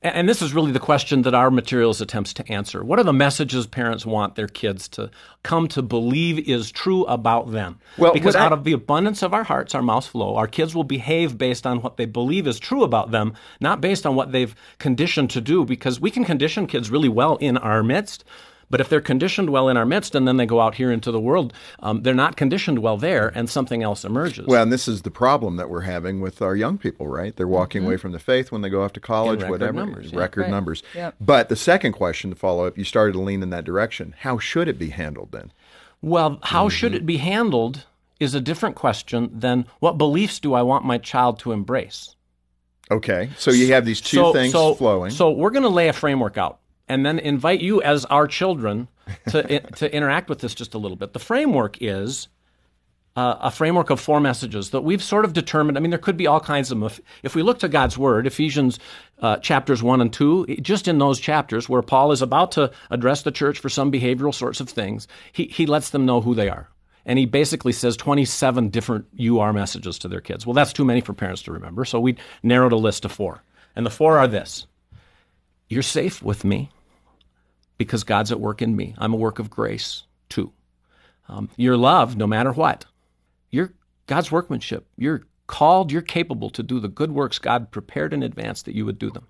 And 0.00 0.28
this 0.28 0.40
is 0.40 0.54
really 0.54 0.70
the 0.70 0.78
question 0.78 1.22
that 1.22 1.34
our 1.34 1.50
materials 1.50 2.00
attempts 2.00 2.32
to 2.34 2.52
answer. 2.52 2.84
What 2.84 3.00
are 3.00 3.04
the 3.04 3.12
messages 3.12 3.66
parents 3.66 4.06
want 4.06 4.36
their 4.36 4.46
kids 4.46 4.88
to 4.90 5.10
come 5.42 5.66
to 5.68 5.82
believe 5.82 6.48
is 6.48 6.70
true 6.70 7.04
about 7.06 7.50
them? 7.50 7.80
Well, 7.96 8.12
because 8.12 8.34
what 8.34 8.42
I- 8.42 8.46
out 8.46 8.52
of 8.52 8.62
the 8.62 8.72
abundance 8.72 9.24
of 9.24 9.34
our 9.34 9.42
hearts, 9.42 9.74
our 9.74 9.82
mouths 9.82 10.06
flow. 10.06 10.36
Our 10.36 10.46
kids 10.46 10.72
will 10.72 10.84
behave 10.84 11.36
based 11.36 11.66
on 11.66 11.82
what 11.82 11.96
they 11.96 12.06
believe 12.06 12.46
is 12.46 12.60
true 12.60 12.84
about 12.84 13.10
them, 13.10 13.34
not 13.60 13.80
based 13.80 14.06
on 14.06 14.14
what 14.14 14.30
they've 14.30 14.54
conditioned 14.78 15.30
to 15.30 15.40
do. 15.40 15.64
Because 15.64 16.00
we 16.00 16.12
can 16.12 16.24
condition 16.24 16.68
kids 16.68 16.90
really 16.90 17.08
well 17.08 17.34
in 17.36 17.56
our 17.56 17.82
midst. 17.82 18.24
But 18.70 18.80
if 18.80 18.88
they're 18.88 19.00
conditioned 19.00 19.50
well 19.50 19.68
in 19.68 19.76
our 19.76 19.86
midst 19.86 20.14
and 20.14 20.28
then 20.28 20.36
they 20.36 20.44
go 20.46 20.60
out 20.60 20.74
here 20.74 20.92
into 20.92 21.10
the 21.10 21.20
world, 21.20 21.52
um, 21.80 22.02
they're 22.02 22.12
not 22.14 22.36
conditioned 22.36 22.80
well 22.80 22.96
there, 22.98 23.32
and 23.34 23.48
something 23.48 23.82
else 23.82 24.04
emerges. 24.04 24.46
Well, 24.46 24.62
and 24.62 24.72
this 24.72 24.86
is 24.86 25.02
the 25.02 25.10
problem 25.10 25.56
that 25.56 25.70
we're 25.70 25.80
having 25.82 26.20
with 26.20 26.42
our 26.42 26.54
young 26.54 26.76
people, 26.78 27.08
right? 27.08 27.34
They're 27.34 27.48
walking 27.48 27.84
away 27.86 27.96
from 27.96 28.12
the 28.12 28.18
faith 28.18 28.52
when 28.52 28.60
they 28.60 28.68
go 28.68 28.82
off 28.82 28.92
to 28.94 29.00
college, 29.00 29.40
record 29.40 29.50
whatever. 29.50 29.72
numbers, 29.72 30.12
yeah. 30.12 30.18
record 30.18 30.42
Right. 30.42 30.50
numbers. 30.50 30.82
Yep. 30.94 31.14
But 31.20 31.48
the 31.48 31.56
second 31.56 31.92
question 31.92 32.30
to 32.30 32.36
follow 32.36 32.66
up, 32.66 32.76
you 32.76 32.84
started 32.84 33.12
to 33.12 33.20
lean 33.20 33.42
in 33.42 33.50
that 33.50 33.64
direction. 33.64 34.14
How 34.18 34.38
should 34.38 34.68
it 34.68 34.78
be 34.78 34.90
handled 34.90 35.32
then? 35.32 35.52
Well, 36.02 36.38
how 36.42 36.66
Mm-hmm. 36.66 36.76
should 36.76 36.94
it 36.94 37.06
be 37.06 37.16
handled 37.16 37.86
is 38.20 38.34
a 38.34 38.40
different 38.40 38.76
question 38.76 39.30
than 39.32 39.64
what 39.80 39.96
beliefs 39.96 40.40
do 40.40 40.52
I 40.54 40.62
want 40.62 40.84
my 40.84 40.98
child 40.98 41.38
to 41.40 41.52
embrace? 41.52 42.16
Okay, 42.90 43.30
so 43.36 43.50
you 43.50 43.72
have 43.74 43.84
these 43.84 44.00
two 44.00 44.16
so, 44.16 44.32
things 44.32 44.52
so, 44.52 44.74
flowing. 44.74 45.10
So 45.10 45.30
we're 45.30 45.50
going 45.50 45.62
to 45.64 45.68
lay 45.68 45.88
a 45.88 45.92
framework 45.92 46.38
out 46.38 46.58
and 46.88 47.04
then 47.04 47.18
invite 47.18 47.60
you 47.60 47.82
as 47.82 48.04
our 48.06 48.26
children 48.26 48.88
to, 49.28 49.60
to 49.76 49.94
interact 49.94 50.28
with 50.28 50.40
this 50.40 50.54
just 50.54 50.74
a 50.74 50.78
little 50.78 50.96
bit. 50.96 51.12
The 51.12 51.18
framework 51.18 51.78
is 51.80 52.28
uh, 53.18 53.36
a 53.40 53.50
framework 53.50 53.90
of 53.90 53.98
four 53.98 54.20
messages 54.20 54.70
that 54.70 54.82
we've 54.82 55.02
sort 55.02 55.24
of 55.24 55.32
determined. 55.32 55.76
I 55.76 55.80
mean, 55.80 55.90
there 55.90 55.98
could 55.98 56.16
be 56.16 56.28
all 56.28 56.38
kinds 56.38 56.70
of. 56.70 56.80
If, 56.84 57.00
if 57.24 57.34
we 57.34 57.42
look 57.42 57.58
to 57.60 57.68
God's 57.68 57.98
Word, 57.98 58.28
Ephesians 58.28 58.78
uh, 59.18 59.38
chapters 59.38 59.82
1 59.82 60.00
and 60.00 60.12
2, 60.12 60.58
just 60.62 60.86
in 60.86 60.98
those 60.98 61.18
chapters 61.18 61.68
where 61.68 61.82
Paul 61.82 62.12
is 62.12 62.22
about 62.22 62.52
to 62.52 62.70
address 62.90 63.22
the 63.22 63.32
church 63.32 63.58
for 63.58 63.68
some 63.68 63.90
behavioral 63.90 64.32
sorts 64.32 64.60
of 64.60 64.68
things, 64.68 65.08
he, 65.32 65.46
he 65.46 65.66
lets 65.66 65.90
them 65.90 66.06
know 66.06 66.20
who 66.20 66.34
they 66.34 66.48
are. 66.48 66.68
And 67.04 67.18
he 67.18 67.26
basically 67.26 67.72
says 67.72 67.96
27 67.96 68.68
different 68.68 69.06
you 69.14 69.40
are 69.40 69.52
messages 69.52 69.98
to 70.00 70.08
their 70.08 70.20
kids. 70.20 70.46
Well, 70.46 70.54
that's 70.54 70.72
too 70.72 70.84
many 70.84 71.00
for 71.00 71.12
parents 71.12 71.42
to 71.42 71.52
remember, 71.52 71.84
so 71.84 71.98
we 71.98 72.18
narrowed 72.44 72.72
a 72.72 72.76
list 72.76 73.02
to 73.02 73.08
four. 73.08 73.42
And 73.74 73.84
the 73.84 73.90
four 73.90 74.18
are 74.18 74.28
this 74.28 74.68
You're 75.68 75.82
safe 75.82 76.22
with 76.22 76.44
me 76.44 76.70
because 77.78 78.04
God's 78.04 78.32
at 78.32 78.40
work 78.40 78.60
in 78.60 78.76
me. 78.76 78.94
I'm 78.98 79.14
a 79.14 79.16
work 79.16 79.38
of 79.38 79.48
grace, 79.48 80.02
too. 80.28 80.52
Um, 81.28 81.48
you're 81.56 81.76
loved 81.76 82.18
no 82.18 82.26
matter 82.26 82.52
what. 82.52 82.84
You're 83.50 83.72
God's 84.06 84.32
workmanship. 84.32 84.86
You're 84.96 85.22
called, 85.46 85.90
you're 85.92 86.02
capable 86.02 86.50
to 86.50 86.62
do 86.62 86.80
the 86.80 86.88
good 86.88 87.12
works 87.12 87.38
God 87.38 87.70
prepared 87.70 88.12
in 88.12 88.22
advance 88.22 88.62
that 88.62 88.74
you 88.74 88.84
would 88.84 88.98
do 88.98 89.10
them. 89.10 89.26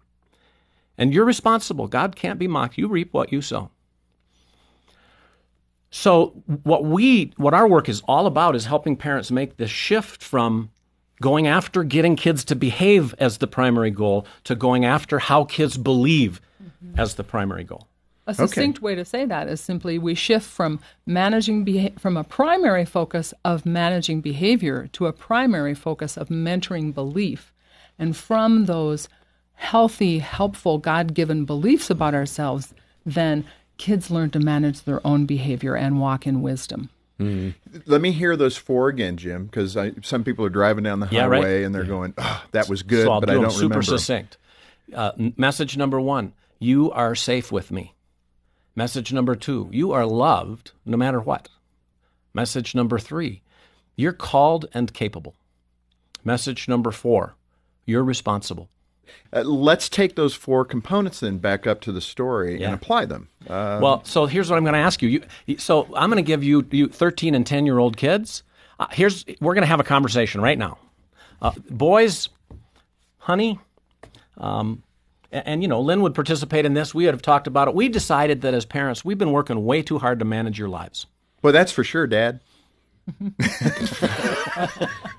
And 0.96 1.14
you're 1.14 1.24
responsible. 1.24 1.86
God 1.86 2.16
can't 2.16 2.38
be 2.38 2.48
mocked. 2.48 2.78
You 2.78 2.88
reap 2.88 3.12
what 3.12 3.32
you 3.32 3.40
sow. 3.40 3.70
So 5.90 6.42
what 6.64 6.84
we 6.84 7.32
what 7.36 7.54
our 7.54 7.66
work 7.66 7.88
is 7.88 8.02
all 8.06 8.26
about 8.26 8.54
is 8.54 8.66
helping 8.66 8.96
parents 8.96 9.30
make 9.30 9.56
this 9.56 9.70
shift 9.70 10.22
from 10.22 10.70
going 11.20 11.46
after 11.46 11.82
getting 11.82 12.14
kids 12.14 12.44
to 12.44 12.54
behave 12.54 13.14
as 13.18 13.38
the 13.38 13.46
primary 13.46 13.90
goal 13.90 14.26
to 14.44 14.54
going 14.54 14.84
after 14.84 15.18
how 15.18 15.44
kids 15.44 15.78
believe 15.78 16.40
as 16.96 17.14
the 17.14 17.24
primary 17.24 17.64
goal. 17.64 17.88
A 18.28 18.34
succinct 18.34 18.82
way 18.82 18.94
to 18.94 19.04
say 19.04 19.24
that 19.24 19.48
is 19.48 19.60
simply 19.60 19.98
we 19.98 20.14
shift 20.14 20.46
from 20.46 20.80
managing 21.06 21.64
beha- 21.64 21.98
from 21.98 22.16
a 22.16 22.24
primary 22.24 22.84
focus 22.84 23.32
of 23.44 23.64
managing 23.66 24.20
behavior 24.20 24.88
to 24.92 25.06
a 25.06 25.12
primary 25.12 25.74
focus 25.74 26.16
of 26.16 26.28
mentoring 26.28 26.92
belief, 26.94 27.52
and 27.98 28.16
from 28.16 28.66
those 28.66 29.08
healthy, 29.54 30.18
helpful, 30.20 30.78
God-given 30.78 31.44
beliefs 31.46 31.90
about 31.90 32.14
ourselves, 32.14 32.74
then 33.04 33.44
kids 33.78 34.10
learn 34.10 34.30
to 34.30 34.38
manage 34.40 34.82
their 34.82 35.04
own 35.06 35.24
behavior 35.26 35.74
and 35.74 35.98
walk 36.00 36.26
in 36.26 36.42
wisdom. 36.42 36.90
Let 37.86 38.00
me 38.00 38.12
hear 38.12 38.36
those 38.36 38.56
four 38.56 38.88
again, 38.88 39.16
Jim, 39.16 39.46
because 39.46 39.76
some 40.02 40.22
people 40.22 40.44
are 40.44 40.48
driving 40.50 40.84
down 40.84 41.00
the 41.00 41.08
Yeah, 41.10 41.24
right. 41.26 41.38
highway 41.42 41.64
and 41.64 41.74
they're 41.74 41.82
going, 41.84 42.14
oh, 42.18 42.44
that 42.52 42.68
was 42.68 42.84
good, 42.84 43.06
so 43.06 43.12
I'll 43.12 43.20
but 43.20 43.30
do 43.30 43.38
I 43.38 43.42
don't 43.42 43.50
super 43.50 43.62
remember. 43.80 43.82
succinct. 43.82 44.36
Uh, 44.94 45.12
message 45.36 45.76
number 45.76 46.00
one: 46.00 46.32
You 46.60 46.92
are 46.92 47.14
safe 47.16 47.50
with 47.50 47.72
me. 47.72 47.94
Message 48.78 49.12
number 49.12 49.34
two: 49.34 49.68
You 49.72 49.90
are 49.90 50.06
loved 50.06 50.70
no 50.86 50.96
matter 50.96 51.20
what. 51.20 51.48
Message 52.32 52.76
number 52.76 52.96
three: 53.00 53.42
You're 53.96 54.12
called 54.12 54.66
and 54.72 54.94
capable. 54.94 55.34
Message 56.22 56.68
number 56.68 56.92
four: 56.92 57.34
You're 57.86 58.04
responsible. 58.04 58.68
Uh, 59.32 59.40
let's 59.42 59.88
take 59.88 60.14
those 60.14 60.32
four 60.34 60.64
components 60.64 61.18
then 61.18 61.38
back 61.38 61.66
up 61.66 61.80
to 61.80 61.90
the 61.90 62.00
story 62.00 62.60
Yeah. 62.60 62.66
and 62.66 62.74
apply 62.76 63.06
them. 63.06 63.28
Uh, 63.48 63.80
well, 63.82 64.04
so 64.04 64.26
here's 64.26 64.48
what 64.48 64.56
I'm 64.58 64.62
going 64.62 64.74
to 64.74 64.78
ask 64.78 65.02
you. 65.02 65.08
you. 65.08 65.22
you- 65.46 65.58
So 65.58 65.88
I'm 65.96 66.08
going 66.08 66.22
to 66.24 66.26
give 66.26 66.44
you, 66.44 66.64
you 66.70 66.86
13 66.86 67.34
and 67.34 67.44
10 67.44 67.66
year 67.66 67.78
old 67.78 67.96
kids. 67.96 68.44
Uh, 68.78 68.86
here's 68.92 69.24
we're 69.40 69.54
going 69.54 69.62
to 69.62 69.66
have 69.74 69.80
a 69.80 69.84
conversation 69.84 70.40
right 70.40 70.58
now. 70.58 70.78
Uh, 71.42 71.50
boys, 71.68 72.28
honey, 73.18 73.58
um, 74.36 74.84
and, 75.32 75.46
and 75.46 75.62
you 75.62 75.68
know, 75.68 75.80
Lynn 75.80 76.02
would 76.02 76.14
participate 76.14 76.64
in 76.64 76.74
this. 76.74 76.94
We 76.94 77.04
would 77.04 77.14
have 77.14 77.22
talked 77.22 77.46
about 77.46 77.68
it. 77.68 77.74
We 77.74 77.88
decided 77.88 78.40
that 78.42 78.54
as 78.54 78.64
parents, 78.64 79.04
we've 79.04 79.18
been 79.18 79.32
working 79.32 79.64
way 79.64 79.82
too 79.82 79.98
hard 79.98 80.18
to 80.20 80.24
manage 80.24 80.58
your 80.58 80.68
lives. 80.68 81.06
well, 81.42 81.52
that's 81.52 81.72
for 81.72 81.84
sure, 81.84 82.06
Dad. 82.06 82.40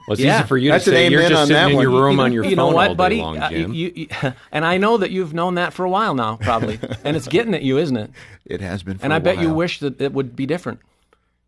Well, 0.07 0.13
it's 0.15 0.21
Yeah. 0.21 0.39
easy 0.39 0.47
for 0.47 0.57
you 0.57 0.71
That's 0.71 0.85
to 0.85 0.89
an 0.91 0.95
say. 0.95 1.09
You're 1.09 1.29
just 1.29 1.47
sitting 1.47 1.69
in 1.69 1.75
one. 1.75 1.83
your 1.83 1.91
room 2.01 2.15
You- 2.17 2.21
on 2.23 2.33
your 2.33 2.43
you 2.43 2.49
phone 2.51 2.57
know 2.57 2.67
what, 2.75 2.87
all 2.89 2.93
day 2.95 2.97
buddy? 2.97 3.17
long, 3.21 3.37
Uh, 3.37 3.49
Jim. 3.49 3.73
you- 3.73 3.91
you- 3.95 4.07
and 4.51 4.65
I 4.65 4.77
know 4.79 4.97
that 4.97 5.11
you've 5.11 5.33
known 5.35 5.55
that 5.55 5.71
for 5.71 5.85
a 5.85 5.89
while 5.89 6.15
now, 6.15 6.37
probably, 6.37 6.79
and 7.03 7.15
it's 7.15 7.27
getting 7.27 7.53
at 7.53 7.61
you, 7.61 7.77
isn't 7.77 7.95
it? 7.95 8.09
It 8.45 8.59
has 8.61 8.81
been 8.81 8.97
for 8.97 9.03
And 9.03 9.13
a 9.13 9.17
I 9.17 9.19
bet 9.19 9.39
you 9.39 9.53
wish 9.53 9.79
that 9.79 10.01
it 10.01 10.13
would 10.13 10.35
be 10.35 10.45
different. 10.47 10.79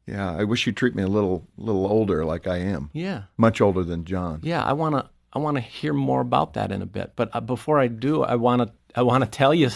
Yeah, 0.08 0.32
I 0.36 0.44
wish 0.44 0.66
you'd 0.68 0.78
treat 0.78 0.94
me 0.96 1.02
a 1.04 1.08
little 1.08 1.44
little 1.58 1.86
older 1.88 2.24
like 2.26 2.46
I 2.48 2.58
am. 2.58 2.90
Yeah. 2.94 3.24
Much 3.38 3.62
older 3.62 3.84
than 3.84 4.06
John. 4.06 4.40
Yeah, 4.44 4.64
I 4.64 4.74
want 4.74 4.96
to 4.96 5.06
I 5.34 5.40
want 5.40 5.56
to 5.58 5.62
hear 5.62 5.94
more 5.94 6.22
about 6.22 6.54
that 6.54 6.72
in 6.72 6.82
a 6.82 6.86
bit. 6.86 7.14
But 7.16 7.30
uh, 7.34 7.40
before 7.42 7.80
I 7.80 7.88
do, 7.88 8.24
I 8.24 8.36
want 8.36 8.62
to 8.64 8.72
I 8.94 9.04
want 9.04 9.24
to 9.24 9.30
tell 9.30 9.54
you 9.54 9.70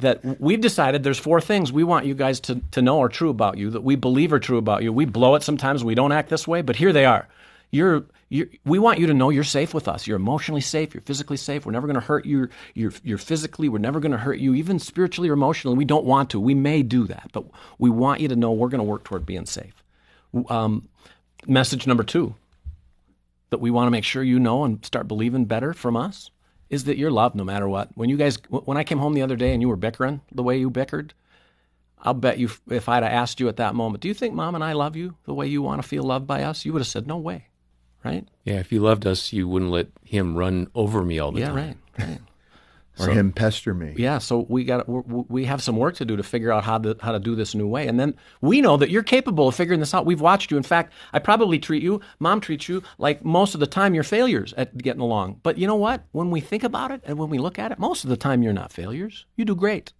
that 0.00 0.40
we've 0.40 0.60
decided 0.60 1.04
there's 1.04 1.18
four 1.18 1.40
things 1.40 1.72
we 1.72 1.84
want 1.84 2.06
you 2.06 2.14
guys 2.14 2.40
to 2.40 2.60
to 2.72 2.82
know 2.82 3.00
are 3.00 3.08
true 3.08 3.30
about 3.30 3.58
you 3.58 3.70
that 3.70 3.82
we 3.82 3.94
believe 3.96 4.32
are 4.32 4.40
true 4.40 4.58
about 4.58 4.82
you. 4.82 4.92
We 4.92 5.04
blow 5.04 5.36
it 5.36 5.42
sometimes, 5.42 5.84
we 5.84 5.94
don't 5.94 6.12
act 6.12 6.30
this 6.30 6.48
way, 6.48 6.62
but 6.62 6.76
here 6.76 6.92
they 6.92 7.04
are. 7.04 7.28
you're, 7.70 8.06
you're, 8.28 8.46
we 8.64 8.78
want 8.78 8.98
you 8.98 9.06
to 9.06 9.14
know 9.14 9.30
you're 9.30 9.44
safe 9.44 9.72
with 9.72 9.86
us. 9.86 10.06
You're 10.06 10.16
emotionally 10.16 10.60
safe. 10.60 10.94
You're 10.94 11.02
physically 11.02 11.36
safe. 11.36 11.64
We're 11.64 11.72
never 11.72 11.86
going 11.86 12.00
to 12.00 12.00
hurt 12.00 12.26
you. 12.26 12.48
You're, 12.74 12.92
you're 13.04 13.18
physically. 13.18 13.68
We're 13.68 13.78
never 13.78 14.00
going 14.00 14.12
to 14.12 14.18
hurt 14.18 14.38
you, 14.38 14.54
even 14.54 14.78
spiritually 14.78 15.28
or 15.28 15.34
emotionally. 15.34 15.76
We 15.76 15.84
don't 15.84 16.04
want 16.04 16.30
to. 16.30 16.40
We 16.40 16.54
may 16.54 16.82
do 16.82 17.06
that, 17.06 17.30
but 17.32 17.44
we 17.78 17.90
want 17.90 18.20
you 18.20 18.28
to 18.28 18.36
know 18.36 18.52
we're 18.52 18.68
going 18.68 18.80
to 18.80 18.84
work 18.84 19.04
toward 19.04 19.26
being 19.26 19.46
safe. 19.46 19.82
Um, 20.48 20.88
message 21.46 21.86
number 21.86 22.02
two 22.02 22.34
that 23.56 23.62
we 23.62 23.70
want 23.70 23.86
to 23.86 23.90
make 23.90 24.04
sure 24.04 24.22
you 24.22 24.38
know 24.38 24.64
and 24.64 24.84
start 24.84 25.08
believing 25.08 25.46
better 25.46 25.72
from 25.72 25.96
us 25.96 26.30
is 26.68 26.84
that 26.84 26.98
you're 26.98 27.10
loved 27.10 27.34
no 27.34 27.42
matter 27.42 27.66
what. 27.66 27.88
When 27.94 28.10
you 28.10 28.18
guys, 28.18 28.36
when 28.50 28.76
I 28.76 28.84
came 28.84 28.98
home 28.98 29.14
the 29.14 29.22
other 29.22 29.34
day 29.34 29.54
and 29.54 29.62
you 29.62 29.68
were 29.68 29.76
bickering 29.76 30.20
the 30.30 30.42
way 30.42 30.58
you 30.58 30.68
bickered, 30.68 31.14
I'll 32.02 32.12
bet 32.12 32.38
you 32.38 32.50
if 32.68 32.86
I'd 32.86 33.02
have 33.02 33.12
asked 33.12 33.40
you 33.40 33.48
at 33.48 33.56
that 33.56 33.74
moment, 33.74 34.02
do 34.02 34.08
you 34.08 34.14
think 34.14 34.34
mom 34.34 34.54
and 34.54 34.62
I 34.62 34.74
love 34.74 34.94
you 34.94 35.16
the 35.24 35.32
way 35.32 35.46
you 35.46 35.62
want 35.62 35.80
to 35.80 35.88
feel 35.88 36.02
loved 36.02 36.26
by 36.26 36.42
us? 36.42 36.66
You 36.66 36.74
would 36.74 36.80
have 36.80 36.86
said, 36.86 37.06
no 37.06 37.16
way, 37.16 37.46
right? 38.04 38.28
Yeah, 38.44 38.56
if 38.56 38.70
you 38.72 38.80
loved 38.80 39.06
us, 39.06 39.32
you 39.32 39.48
wouldn't 39.48 39.70
let 39.70 39.88
him 40.04 40.36
run 40.36 40.68
over 40.74 41.02
me 41.02 41.18
all 41.18 41.32
the 41.32 41.40
yeah, 41.40 41.46
time. 41.46 41.56
right, 41.56 41.76
right. 41.98 42.20
Or 42.98 43.06
So- 43.06 43.12
him 43.12 43.32
pester 43.32 43.74
me. 43.74 43.94
Yeah, 43.96 44.18
so 44.18 44.46
we 44.48 44.64
got 44.64 44.84
we 45.30 45.44
have 45.44 45.62
some 45.62 45.76
work 45.76 45.96
to 45.96 46.04
do 46.04 46.16
to 46.16 46.22
figure 46.22 46.50
out 46.52 46.64
how 46.64 46.78
to 46.78 46.96
how 47.00 47.12
to 47.12 47.18
do 47.18 47.34
this 47.34 47.54
new 47.54 47.66
way, 47.66 47.86
and 47.86 48.00
then 48.00 48.14
we 48.40 48.60
know 48.60 48.76
that 48.76 48.90
you're 48.90 49.02
capable 49.02 49.48
of 49.48 49.54
figuring 49.54 49.80
this 49.80 49.92
out. 49.94 50.06
We've 50.06 50.20
watched 50.20 50.50
you. 50.50 50.56
In 50.56 50.62
fact, 50.62 50.92
I 51.12 51.18
probably 51.18 51.58
treat 51.58 51.82
you, 51.82 52.00
mom 52.18 52.40
treats 52.40 52.68
you 52.68 52.82
like 52.98 53.24
most 53.24 53.54
of 53.54 53.60
the 53.60 53.66
time 53.66 53.94
you're 53.94 54.04
failures 54.04 54.54
at 54.56 54.78
getting 54.78 55.02
along. 55.02 55.40
But 55.42 55.58
you 55.58 55.66
know 55.66 55.76
what? 55.76 56.04
When 56.12 56.30
we 56.30 56.40
think 56.40 56.64
about 56.64 56.90
it 56.90 57.02
and 57.04 57.18
when 57.18 57.28
we 57.28 57.38
look 57.38 57.58
at 57.58 57.72
it, 57.72 57.78
most 57.78 58.04
of 58.04 58.10
the 58.10 58.16
time 58.16 58.42
you're 58.42 58.52
not 58.52 58.72
failures. 58.72 59.26
You 59.36 59.44
do 59.44 59.54
great. 59.54 59.92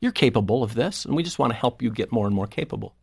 You're 0.00 0.12
capable 0.12 0.62
of 0.62 0.74
this, 0.74 1.04
and 1.04 1.14
we 1.14 1.22
just 1.22 1.38
want 1.38 1.52
to 1.52 1.58
help 1.58 1.82
you 1.82 1.90
get 1.90 2.10
more 2.10 2.26
and 2.26 2.34
more 2.34 2.46
capable. 2.46 2.94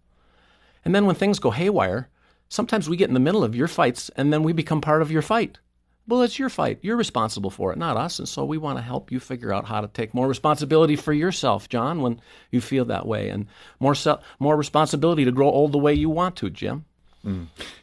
And 0.83 0.95
then 0.95 1.05
when 1.05 1.15
things 1.15 1.37
go 1.37 1.51
haywire, 1.51 2.09
sometimes 2.49 2.89
we 2.89 2.97
get 2.97 3.07
in 3.09 3.13
the 3.13 3.19
middle 3.19 3.43
of 3.43 3.55
your 3.55 3.67
fights, 3.67 4.09
and 4.15 4.33
then 4.33 4.41
we 4.41 4.51
become 4.51 4.81
part 4.81 5.03
of 5.03 5.11
your 5.11 5.21
fight. 5.21 5.59
Well, 6.07 6.21
it's 6.21 6.39
your 6.39 6.49
fight. 6.49 6.79
You're 6.81 6.95
responsible 6.95 7.49
for 7.49 7.73
it, 7.73 7.77
not 7.77 7.97
us. 7.97 8.17
And 8.19 8.29
so 8.29 8.45
we 8.45 8.57
want 8.57 8.77
to 8.77 8.81
help 8.81 9.11
you 9.11 9.19
figure 9.19 9.53
out 9.53 9.65
how 9.65 9.81
to 9.81 9.87
take 9.89 10.13
more 10.13 10.27
responsibility 10.27 10.95
for 10.95 11.11
yourself, 11.11 11.67
John, 11.67 12.01
when 12.01 12.21
you 12.49 12.61
feel 12.61 12.85
that 12.85 13.05
way, 13.05 13.27
and 13.29 13.45
more 13.79 13.93
se- 13.95 14.19
more 14.39 14.55
responsibility 14.55 15.25
to 15.25 15.31
grow 15.31 15.49
old 15.49 15.73
the 15.73 15.77
way 15.77 15.93
you 15.93 16.09
want 16.09 16.35
to, 16.37 16.49
Jim. 16.49 16.85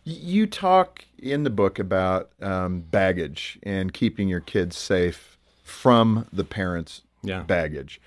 You 0.05 0.47
talk 0.47 1.05
in 1.19 1.43
the 1.43 1.51
book 1.51 1.79
about 1.79 2.31
um, 2.41 2.81
baggage 2.81 3.59
and 3.63 3.93
keeping 3.93 4.27
your 4.27 4.41
kids 4.41 4.75
safe 4.77 5.37
from 5.63 6.27
the 6.33 6.45
parents' 6.45 7.03
Yeah. 7.23 7.43
baggage. 7.43 8.01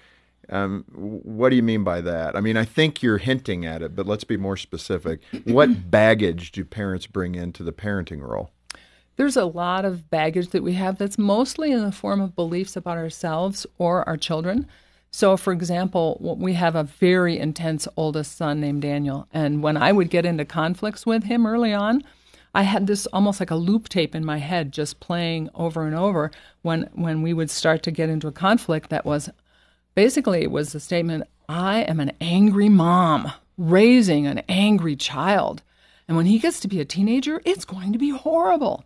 Um, 0.49 0.85
what 0.93 1.49
do 1.49 1.55
you 1.55 1.61
mean 1.63 1.83
by 1.83 2.01
that? 2.01 2.35
I 2.35 2.39
mean, 2.41 2.55
I 2.57 2.65
think 2.65 3.03
you're 3.03 3.17
hinting 3.19 3.65
at 3.65 3.81
it, 3.83 3.95
but 3.95 4.07
let's 4.07 4.23
be 4.23 4.37
more 4.37 4.57
specific. 4.57 5.19
What 5.43 5.91
baggage 5.91 6.51
do 6.53 6.63
parents 6.65 7.05
bring 7.05 7.35
into 7.35 7.61
the 7.63 7.73
parenting 7.73 8.21
role? 8.21 8.49
There's 9.17 9.35
a 9.35 9.45
lot 9.45 9.83
of 9.83 10.09
baggage 10.11 10.49
that 10.49 10.61
we 10.61 10.73
have 10.73 10.99
that's 10.99 11.17
mostly 11.17 11.71
in 11.71 11.83
the 11.83 11.91
form 11.91 12.21
of 12.21 12.35
beliefs 12.35 12.75
about 12.75 12.97
ourselves 12.97 13.65
or 13.79 14.07
our 14.07 14.15
children. 14.15 14.67
So, 15.09 15.35
for 15.37 15.51
example, 15.51 16.17
we 16.39 16.53
have 16.53 16.75
a 16.75 16.83
very 16.83 17.39
intense 17.39 17.87
oldest 17.97 18.37
son 18.37 18.61
named 18.61 18.83
Daniel. 18.83 19.27
And 19.33 19.63
when 19.63 19.75
I 19.75 19.91
would 19.91 20.11
get 20.11 20.25
into 20.25 20.45
conflicts 20.45 21.05
with 21.05 21.23
him 21.23 21.47
early 21.47 21.73
on, 21.73 22.03
I 22.53 22.61
had 22.61 22.85
this 22.85 23.07
almost 23.07 23.39
like 23.39 23.49
a 23.49 23.55
loop 23.55 23.89
tape 23.89 24.13
in 24.13 24.23
my 24.23 24.37
head 24.37 24.71
just 24.71 24.99
playing 24.99 25.49
over 25.55 25.87
and 25.87 25.95
over 25.95 26.29
when, 26.61 26.89
when 26.93 27.23
we 27.23 27.33
would 27.33 27.49
start 27.49 27.81
to 27.83 27.91
get 27.91 28.09
into 28.09 28.27
a 28.27 28.31
conflict 28.31 28.91
that 28.91 29.05
was 29.05 29.29
basically 29.95 30.43
it 30.43 30.51
was 30.51 30.73
the 30.73 30.79
statement 30.79 31.23
I 31.49 31.79
am 31.81 31.99
an 31.99 32.11
angry 32.21 32.69
mom 32.69 33.31
raising 33.57 34.27
an 34.27 34.43
angry 34.47 34.95
child. 34.95 35.63
And 36.07 36.15
when 36.15 36.27
he 36.27 36.37
gets 36.37 36.59
to 36.59 36.67
be 36.67 36.79
a 36.79 36.85
teenager, 36.85 37.41
it's 37.45 37.65
going 37.65 37.93
to 37.93 37.99
be 37.99 38.11
horrible. 38.11 38.85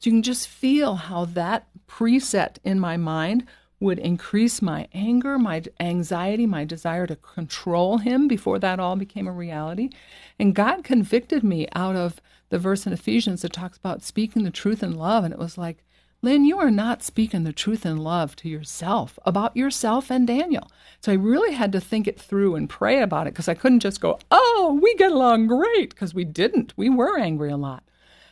So 0.00 0.08
you 0.08 0.16
can 0.16 0.22
just 0.22 0.48
feel 0.48 0.94
how 0.94 1.26
that 1.26 1.68
preset 1.86 2.56
in 2.64 2.80
my 2.80 2.96
mind 2.96 3.46
would 3.80 3.98
increase 3.98 4.62
my 4.62 4.88
anger, 4.94 5.38
my 5.38 5.62
anxiety, 5.78 6.46
my 6.46 6.64
desire 6.64 7.06
to 7.06 7.16
control 7.16 7.98
him 7.98 8.26
before 8.26 8.58
that 8.58 8.80
all 8.80 8.96
became 8.96 9.26
a 9.26 9.32
reality. 9.32 9.90
And 10.38 10.54
God 10.54 10.84
convicted 10.84 11.44
me 11.44 11.68
out 11.74 11.96
of 11.96 12.20
the 12.48 12.58
verse 12.58 12.86
in 12.86 12.94
Ephesians 12.94 13.42
that 13.42 13.52
talks 13.52 13.76
about 13.76 14.02
speaking 14.02 14.44
the 14.44 14.50
truth 14.50 14.82
in 14.82 14.94
love. 14.94 15.22
And 15.22 15.34
it 15.34 15.38
was 15.38 15.58
like, 15.58 15.84
Lynn, 16.22 16.46
you 16.46 16.58
are 16.58 16.70
not 16.70 17.02
speaking 17.02 17.44
the 17.44 17.52
truth 17.52 17.84
in 17.84 17.98
love 17.98 18.36
to 18.36 18.48
yourself 18.48 19.18
about 19.26 19.54
yourself 19.54 20.10
and 20.10 20.26
Daniel. 20.26 20.70
So 21.00 21.12
I 21.12 21.16
really 21.16 21.52
had 21.52 21.72
to 21.72 21.80
think 21.80 22.06
it 22.06 22.18
through 22.18 22.56
and 22.56 22.70
pray 22.70 23.02
about 23.02 23.26
it 23.26 23.34
because 23.34 23.48
I 23.48 23.54
couldn't 23.54 23.80
just 23.80 24.00
go, 24.00 24.18
oh, 24.30 24.78
we 24.82 24.94
get 24.96 25.12
along 25.12 25.46
great, 25.46 25.90
because 25.90 26.14
we 26.14 26.24
didn't. 26.24 26.72
We 26.76 26.88
were 26.88 27.18
angry 27.18 27.50
a 27.50 27.56
lot. 27.58 27.84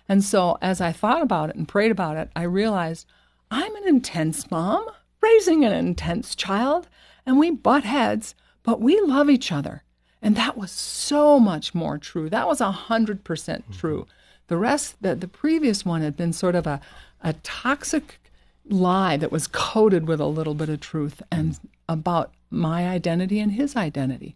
And 0.09 0.25
so 0.25 0.57
as 0.63 0.81
I 0.81 0.93
thought 0.93 1.23
about 1.23 1.51
it 1.51 1.57
and 1.57 1.69
prayed 1.69 1.91
about 1.91 2.17
it, 2.17 2.31
I 2.35 2.43
realized 2.43 3.07
I'm 3.51 3.75
an 3.77 3.87
intense 3.87 4.51
mom 4.51 4.87
raising 5.21 5.65
an 5.65 5.73
intense 5.73 6.35
child, 6.35 6.89
and 7.27 7.39
we 7.39 7.51
butt 7.51 7.85
heads, 7.85 8.35
but 8.63 8.81
we 8.81 9.01
love 9.01 9.29
each 9.29 9.51
other. 9.53 9.83
And 10.23 10.37
that 10.37 10.57
was 10.57 10.71
so 10.71 11.39
much 11.39 11.75
more 11.75 11.99
true. 11.99 12.29
That 12.29 12.47
was 12.47 12.61
a 12.61 12.71
hundred 12.71 13.25
percent 13.25 13.65
mm-hmm. 13.65 13.81
true. 13.81 14.07
The 14.49 14.57
rest, 14.57 14.97
the, 15.01 15.15
the 15.15 15.29
previous 15.29 15.85
one 15.85 16.03
had 16.03 16.17
been 16.17 16.33
sort 16.33 16.55
of 16.55 16.67
a, 16.67 16.81
a 17.23 17.35
toxic 17.35 18.21
lie 18.69 19.17
that 19.17 19.33
was 19.33 19.47
coated 19.47 20.07
with 20.09 20.21
a 20.21 20.27
little 20.27 20.55
bit 20.55 20.69
of 20.69 20.81
truth 20.81 21.23
and 21.31 21.59
about 21.89 22.33
my 22.51 22.89
identity 22.89 23.41
and 23.41 23.53
his 23.53 23.77
identity. 23.77 24.35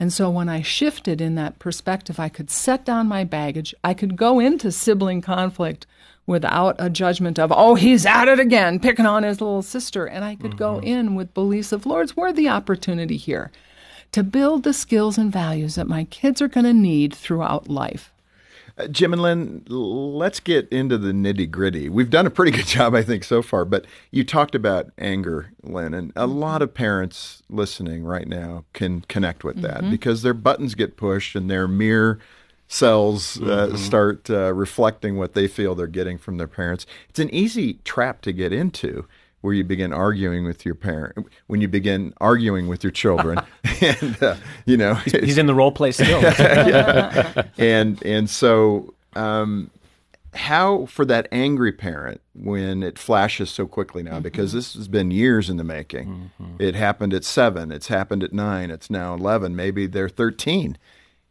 And 0.00 0.12
so 0.12 0.30
when 0.30 0.48
I 0.48 0.62
shifted 0.62 1.20
in 1.20 1.34
that 1.34 1.58
perspective, 1.58 2.18
I 2.18 2.30
could 2.30 2.50
set 2.50 2.86
down 2.86 3.06
my 3.06 3.22
baggage. 3.22 3.74
I 3.84 3.92
could 3.92 4.16
go 4.16 4.40
into 4.40 4.72
sibling 4.72 5.20
conflict 5.20 5.86
without 6.26 6.76
a 6.78 6.88
judgment 6.88 7.38
of, 7.38 7.52
oh, 7.54 7.74
he's 7.74 8.06
at 8.06 8.26
it 8.26 8.40
again, 8.40 8.80
picking 8.80 9.04
on 9.04 9.24
his 9.24 9.42
little 9.42 9.62
sister. 9.62 10.06
And 10.06 10.24
I 10.24 10.36
could 10.36 10.56
go 10.56 10.76
mm-hmm. 10.76 10.86
in 10.86 11.14
with 11.16 11.34
beliefs 11.34 11.70
of, 11.70 11.84
Lord's, 11.84 12.16
where's 12.16 12.34
the 12.34 12.48
opportunity 12.48 13.18
here 13.18 13.50
to 14.12 14.24
build 14.24 14.62
the 14.62 14.72
skills 14.72 15.18
and 15.18 15.30
values 15.30 15.74
that 15.74 15.86
my 15.86 16.04
kids 16.04 16.40
are 16.40 16.48
going 16.48 16.64
to 16.64 16.72
need 16.72 17.14
throughout 17.14 17.68
life. 17.68 18.10
Uh, 18.80 18.86
Jim 18.88 19.12
and 19.12 19.20
Lynn, 19.20 19.64
let's 19.68 20.40
get 20.40 20.68
into 20.70 20.96
the 20.96 21.12
nitty 21.12 21.50
gritty. 21.50 21.88
We've 21.88 22.10
done 22.10 22.26
a 22.26 22.30
pretty 22.30 22.52
good 22.52 22.66
job, 22.78 22.94
I 22.94 23.02
think, 23.02 23.24
so 23.24 23.42
far, 23.42 23.64
but 23.64 23.84
you 24.10 24.24
talked 24.24 24.54
about 24.54 24.90
anger, 24.98 25.52
Lynn, 25.62 25.92
and 25.92 26.12
a 26.16 26.26
lot 26.26 26.62
of 26.62 26.72
parents 26.72 27.42
listening 27.50 28.04
right 28.04 28.26
now 28.26 28.64
can 28.72 29.02
connect 29.02 29.44
with 29.44 29.60
that 29.62 29.90
because 29.90 30.22
their 30.22 30.34
buttons 30.34 30.74
get 30.74 30.96
pushed 30.96 31.36
and 31.36 31.50
their 31.50 31.68
mirror 31.68 32.18
cells 32.68 33.40
uh, 33.42 33.76
start 33.76 34.30
uh, 34.30 34.54
reflecting 34.54 35.16
what 35.16 35.34
they 35.34 35.48
feel 35.48 35.74
they're 35.74 35.86
getting 35.86 36.16
from 36.16 36.38
their 36.38 36.46
parents. 36.46 36.86
It's 37.08 37.18
an 37.18 37.32
easy 37.34 37.74
trap 37.84 38.22
to 38.22 38.32
get 38.32 38.52
into 38.52 39.06
where 39.40 39.54
you 39.54 39.64
begin 39.64 39.92
arguing 39.92 40.44
with 40.44 40.64
your 40.64 40.74
parent, 40.74 41.26
when 41.46 41.60
you 41.60 41.68
begin 41.68 42.12
arguing 42.20 42.68
with 42.68 42.84
your 42.84 42.90
children, 42.90 43.40
and 43.80 44.22
uh, 44.22 44.36
you 44.66 44.76
know, 44.76 44.94
He's 44.94 45.38
in 45.38 45.46
the 45.46 45.54
role 45.54 45.72
play 45.72 45.92
still. 45.92 46.24
and 47.58 48.02
and 48.04 48.28
so 48.28 48.94
um, 49.14 49.70
how 50.34 50.86
for 50.86 51.04
that 51.04 51.26
angry 51.32 51.72
parent 51.72 52.20
when 52.34 52.82
it 52.82 52.98
flashes 52.98 53.50
so 53.50 53.66
quickly 53.66 54.02
now 54.02 54.20
because 54.20 54.52
this 54.52 54.74
has 54.74 54.88
been 54.88 55.10
years 55.10 55.50
in 55.50 55.56
the 55.56 55.64
making. 55.64 56.30
It 56.58 56.74
happened 56.74 57.14
at 57.14 57.24
seven 57.24 57.72
it's 57.72 57.88
happened 57.88 58.22
at 58.22 58.32
nine 58.32 58.70
it's 58.70 58.90
now 58.90 59.14
11 59.14 59.56
maybe 59.56 59.86
they're 59.86 60.08
13 60.08 60.78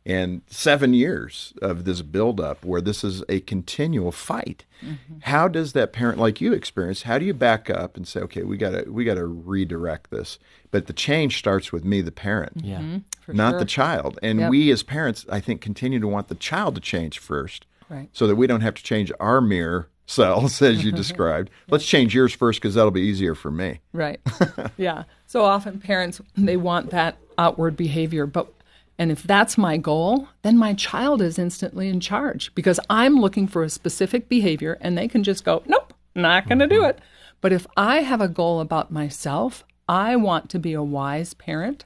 and 0.10 0.42
seven 0.48 0.94
years 0.94 1.54
of 1.62 1.86
this 1.86 2.02
buildup 2.02 2.66
where 2.66 2.82
this 2.82 3.04
is 3.04 3.24
a 3.30 3.40
continual 3.42 4.12
fight 4.12 4.66
mm-hmm. 4.84 5.20
how 5.22 5.48
does 5.48 5.74
that 5.74 5.94
parent 5.94 6.18
like 6.18 6.42
you 6.42 6.54
experience 6.54 7.04
how 7.04 7.18
do 7.18 7.26
you 7.26 7.34
back 7.34 7.70
up 7.70 7.96
and 7.96 8.08
say 8.08 8.20
okay 8.20 8.44
we 8.44 8.58
gotta 8.58 8.86
we 8.90 9.04
gotta 9.06 9.26
redirect 9.26 10.10
this 10.10 10.40
but 10.72 10.88
the 10.88 10.94
change 10.94 11.38
starts 11.38 11.72
with 11.72 11.84
me 11.84 12.02
the 12.02 12.12
parent 12.12 12.54
yeah. 12.64 12.80
Mm-hmm. 12.80 12.98
For 13.22 13.34
not 13.34 13.52
sure. 13.52 13.60
the 13.60 13.66
child. 13.66 14.20
And 14.24 14.40
Yep. 14.40 14.50
we 14.50 14.72
as 14.72 14.84
parents, 14.84 15.26
I 15.30 15.40
think, 15.40 15.62
continue 15.62 16.00
to 16.00 16.08
want 16.08 16.28
the 16.30 16.36
child 16.36 16.76
to 16.76 16.82
change 16.82 17.20
first, 17.20 17.66
Right. 17.90 18.10
so 18.12 18.28
that 18.28 18.36
we 18.36 18.48
don't 18.48 18.62
have 18.62 18.76
to 18.76 18.84
change 18.84 19.12
our 19.20 19.42
mirror 19.42 19.88
cells 20.06 20.62
as 20.62 20.84
you 20.84 20.92
described. 21.04 21.50
Let's 21.70 21.86
change 21.86 22.16
yours 22.16 22.34
first 22.34 22.62
because 22.62 22.76
that'll 22.76 22.92
be 22.92 23.02
easier 23.02 23.36
for 23.36 23.52
me. 23.52 23.82
Right. 23.94 24.20
yeah. 24.78 25.04
So 25.28 25.44
often 25.44 25.80
parents 25.80 26.22
they 26.36 26.58
want 26.58 26.90
that 26.90 27.18
outward 27.38 27.78
behavior, 27.78 28.26
but 28.26 28.52
and 29.00 29.12
if 29.12 29.24
that's 29.24 29.58
my 29.58 29.78
goal, 29.78 30.28
then 30.44 30.58
my 30.58 30.74
child 30.74 31.22
is 31.22 31.40
instantly 31.40 31.88
in 31.88 32.02
charge 32.02 32.54
because 32.54 32.80
I'm 32.90 33.16
looking 33.16 33.48
for 33.48 33.64
a 33.64 33.70
specific 33.70 34.30
behavior 34.30 34.78
and 34.82 34.96
they 34.98 35.08
can 35.08 35.24
just 35.24 35.44
go, 35.44 35.64
"Nope, 35.66 35.94
not 36.14 36.48
going 36.48 36.60
to 36.60 36.68
do 36.68 36.84
it." 36.84 37.00
But 37.42 37.54
if 37.54 37.66
I 37.78 38.02
have 38.02 38.20
a 38.20 38.28
goal 38.28 38.60
about 38.60 38.92
myself, 38.92 39.64
I 39.88 40.18
want 40.18 40.50
to 40.50 40.60
be 40.60 40.74
a 40.74 40.84
wise 40.84 41.34
parent 41.34 41.86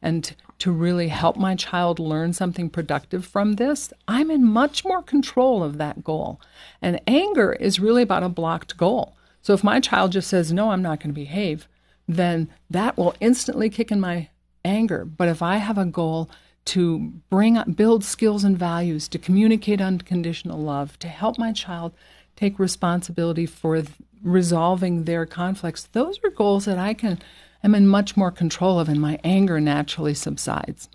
and 0.00 0.34
to 0.58 0.72
really 0.72 1.08
help 1.08 1.36
my 1.36 1.54
child 1.54 1.98
learn 1.98 2.32
something 2.32 2.70
productive 2.70 3.26
from 3.26 3.54
this, 3.54 3.92
I'm 4.06 4.30
in 4.30 4.44
much 4.44 4.84
more 4.84 5.02
control 5.02 5.62
of 5.62 5.78
that 5.78 6.04
goal. 6.04 6.40
And 6.80 7.00
anger 7.06 7.52
is 7.52 7.80
really 7.80 8.02
about 8.02 8.22
a 8.22 8.28
blocked 8.28 8.76
goal. 8.76 9.16
So 9.42 9.52
if 9.52 9.64
my 9.64 9.80
child 9.80 10.12
just 10.12 10.28
says, 10.28 10.52
No, 10.52 10.70
I'm 10.70 10.82
not 10.82 11.00
going 11.00 11.10
to 11.10 11.20
behave, 11.20 11.68
then 12.08 12.50
that 12.70 12.96
will 12.96 13.14
instantly 13.20 13.68
kick 13.68 13.90
in 13.90 14.00
my 14.00 14.28
anger. 14.64 15.04
But 15.04 15.28
if 15.28 15.42
I 15.42 15.56
have 15.56 15.78
a 15.78 15.84
goal 15.84 16.30
to 16.66 17.12
bring 17.30 17.56
up, 17.56 17.76
build 17.76 18.04
skills 18.04 18.44
and 18.44 18.58
values, 18.58 19.08
to 19.08 19.18
communicate 19.18 19.80
unconditional 19.80 20.58
love, 20.58 20.98
to 21.00 21.08
help 21.08 21.38
my 21.38 21.52
child 21.52 21.92
take 22.36 22.58
responsibility 22.58 23.46
for 23.46 23.76
th- 23.76 23.88
resolving 24.22 25.04
their 25.04 25.26
conflicts. 25.26 25.84
Those 25.84 26.18
are 26.24 26.30
goals 26.30 26.64
that 26.64 26.78
I 26.78 26.94
can 26.94 27.20
am 27.62 27.74
in 27.74 27.88
much 27.88 28.16
more 28.16 28.30
control 28.30 28.78
of, 28.78 28.88
and 28.88 29.00
my 29.00 29.18
anger 29.24 29.60
naturally 29.60 30.14
subsides. 30.14 30.88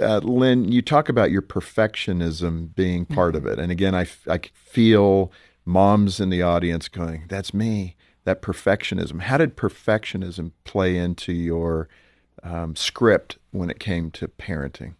Uh, 0.00 0.18
Lynn, 0.18 0.70
you 0.70 0.82
talk 0.82 1.08
about 1.08 1.30
your 1.30 1.42
perfectionism 1.42 2.74
being 2.74 3.06
part 3.06 3.34
of 3.34 3.46
it. 3.46 3.58
And 3.58 3.72
again, 3.72 3.94
I, 3.94 4.06
I 4.28 4.40
feel 4.54 5.32
moms 5.64 6.20
in 6.20 6.28
the 6.28 6.42
audience 6.42 6.88
going, 6.88 7.24
that's 7.28 7.54
me, 7.54 7.96
that 8.24 8.42
perfectionism. 8.42 9.22
How 9.22 9.38
did 9.38 9.56
perfectionism 9.56 10.52
play 10.64 10.96
into 10.96 11.32
your 11.32 11.88
um, 12.44 12.76
script 12.76 13.38
when 13.50 13.70
it 13.70 13.80
came 13.80 14.10
to 14.12 14.28
parenting? 14.28 14.94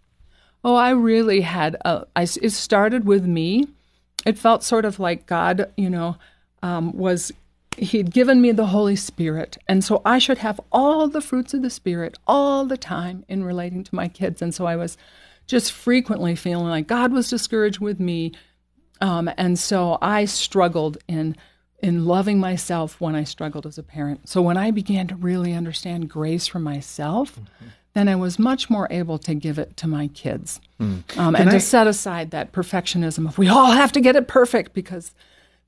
Oh, 0.64 0.74
I 0.74 0.90
really 0.90 1.42
had. 1.42 1.76
A, 1.84 2.06
I, 2.16 2.22
it 2.22 2.52
started 2.52 3.04
with 3.04 3.26
me. 3.26 3.68
It 4.24 4.38
felt 4.38 4.64
sort 4.64 4.86
of 4.86 4.98
like 4.98 5.26
God, 5.26 5.70
you 5.76 5.90
know, 5.90 6.16
um, 6.62 6.96
was 6.96 7.32
He'd 7.76 8.12
given 8.12 8.40
me 8.40 8.52
the 8.52 8.66
Holy 8.66 8.94
Spirit, 8.94 9.58
and 9.66 9.82
so 9.82 10.00
I 10.04 10.18
should 10.18 10.38
have 10.38 10.60
all 10.70 11.08
the 11.08 11.20
fruits 11.20 11.54
of 11.54 11.62
the 11.62 11.70
Spirit 11.70 12.16
all 12.24 12.64
the 12.64 12.76
time 12.76 13.24
in 13.28 13.42
relating 13.42 13.82
to 13.82 13.94
my 13.94 14.06
kids. 14.06 14.40
And 14.40 14.54
so 14.54 14.64
I 14.64 14.76
was 14.76 14.96
just 15.48 15.72
frequently 15.72 16.36
feeling 16.36 16.68
like 16.68 16.86
God 16.86 17.12
was 17.12 17.28
discouraged 17.28 17.80
with 17.80 17.98
me, 17.98 18.32
um, 19.00 19.28
and 19.36 19.58
so 19.58 19.98
I 20.00 20.24
struggled 20.24 20.98
in 21.08 21.36
in 21.84 22.06
loving 22.06 22.40
myself 22.40 22.98
when 22.98 23.14
I 23.14 23.24
struggled 23.24 23.66
as 23.66 23.76
a 23.76 23.82
parent. 23.82 24.26
So 24.26 24.40
when 24.40 24.56
I 24.56 24.70
began 24.70 25.06
to 25.08 25.16
really 25.16 25.52
understand 25.52 26.08
grace 26.08 26.46
for 26.46 26.58
myself, 26.58 27.32
mm-hmm. 27.32 27.66
then 27.92 28.08
I 28.08 28.16
was 28.16 28.38
much 28.38 28.70
more 28.70 28.88
able 28.90 29.18
to 29.18 29.34
give 29.34 29.58
it 29.58 29.76
to 29.76 29.86
my 29.86 30.08
kids, 30.08 30.62
mm. 30.80 31.02
um, 31.18 31.36
and 31.36 31.50
I, 31.50 31.52
to 31.52 31.60
set 31.60 31.86
aside 31.86 32.30
that 32.30 32.52
perfectionism 32.52 33.28
of 33.28 33.36
we 33.36 33.48
all 33.48 33.72
have 33.72 33.92
to 33.92 34.00
get 34.00 34.16
it 34.16 34.26
perfect 34.26 34.72
because 34.72 35.12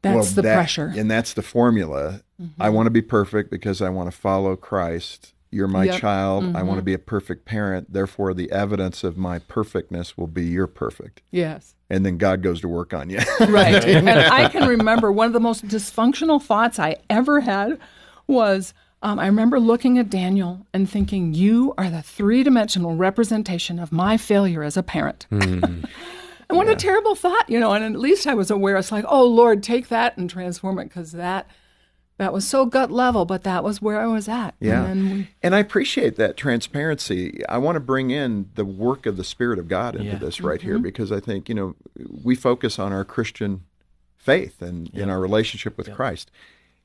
that's 0.01 0.15
well, 0.15 0.25
the 0.25 0.43
that, 0.43 0.55
pressure, 0.55 0.91
and 0.97 1.11
that's 1.11 1.35
the 1.35 1.43
formula. 1.43 2.23
Mm-hmm. 2.41 2.63
I 2.63 2.71
want 2.71 2.87
to 2.87 2.91
be 2.91 3.03
perfect 3.03 3.51
because 3.51 3.83
I 3.83 3.91
want 3.91 4.11
to 4.11 4.17
follow 4.17 4.57
Christ. 4.57 5.35
You're 5.57 5.69
my 5.69 5.85
yep. 5.85 6.01
child. 6.01 6.45
Mm-hmm. 6.45 6.57
I 6.57 6.63
want 6.63 6.79
to 6.79 6.85
be 6.85 6.93
a 6.93 6.99
perfect 6.99 7.47
parent. 7.47 7.91
Therefore, 7.91 8.35
the 8.35 8.53
evidence 8.53 9.03
of 9.03 9.17
my 9.17 9.39
perfectness 9.39 10.15
will 10.19 10.27
be 10.27 10.45
you're 10.45 10.67
perfect. 10.67 11.23
Yes. 11.31 11.75
And 11.89 12.05
then 12.05 12.19
God 12.19 12.43
goes 12.43 12.61
to 12.61 12.69
work 12.69 12.93
on 12.93 13.09
you. 13.09 13.21
right. 13.41 13.83
And 13.87 14.11
I 14.11 14.51
can 14.51 14.69
remember 14.77 15.11
one 15.11 15.29
of 15.29 15.33
the 15.33 15.41
most 15.41 15.67
dysfunctional 15.67 16.43
thoughts 16.43 16.79
I 16.79 16.97
ever 17.09 17.41
had 17.41 17.79
was 18.27 18.75
um, 19.01 19.19
I 19.19 19.27
remember 19.27 19.59
looking 19.59 19.99
at 19.99 20.11
Daniel 20.11 20.67
and 20.75 20.91
thinking, 20.91 21.33
You 21.33 21.73
are 21.79 21.89
the 21.89 22.03
three 22.03 22.43
dimensional 22.43 22.97
representation 22.97 23.79
of 23.79 23.93
my 23.93 24.19
failure 24.19 24.63
as 24.63 24.77
a 24.77 24.83
parent. 24.83 25.27
Mm. 25.31 25.63
and 26.49 26.59
what 26.59 26.67
yeah. 26.67 26.75
a 26.75 26.77
terrible 26.77 27.15
thought, 27.15 27.49
you 27.49 27.59
know. 27.59 27.73
And 27.73 27.83
at 27.83 27.99
least 27.99 28.27
I 28.27 28.35
was 28.35 28.51
aware. 28.51 28.77
It's 28.77 28.93
like, 28.93 29.07
Oh, 29.09 29.25
Lord, 29.25 29.63
take 29.63 29.89
that 29.89 30.19
and 30.19 30.29
transform 30.29 30.79
it 30.79 30.85
because 30.85 31.13
that 31.13 31.49
that 32.19 32.33
was 32.33 32.49
so 32.49 32.65
gut 32.65 32.91
level, 32.91 33.25
but 33.25 33.45
that 33.45 33.63
was 33.63 33.83
where 33.83 34.01
I 34.01 34.07
was 34.07 34.29
at. 34.29 34.55
Yeah. 34.59 34.87
And, 34.87 35.13
we, 35.13 35.29
and 35.43 35.55
I 35.55 35.59
appreciate 35.59 36.17
that 36.17 36.37
transparency. 36.37 37.45
I 37.47 37.59
want 37.59 37.77
to 37.77 37.81
bring 37.81 38.11
in 38.11 38.51
the 38.55 38.65
work 38.65 39.05
of 39.05 39.17
the 39.17 39.25
Spirit 39.25 39.59
of 39.59 39.69
God 39.69 39.97
into 39.97 40.13
yeah. 40.13 40.19
this 40.19 40.41
right 40.41 40.59
mm-hmm. 40.59 40.69
here 40.69 40.79
because 40.79 41.13
I 41.13 41.21
think, 41.21 41.49
you 41.49 41.55
know, 41.55 41.77
we 42.25 42.35
focus 42.35 42.79
on 42.79 42.93
our 42.93 43.05
Christian 43.05 43.65
faith 44.17 44.63
and 44.63 44.91
yeah. 44.93 45.05
in 45.05 45.11
our 45.11 45.21
relationship 45.21 45.77
with 45.77 45.89
yeah. 45.89 45.95
Christ. 45.95 46.31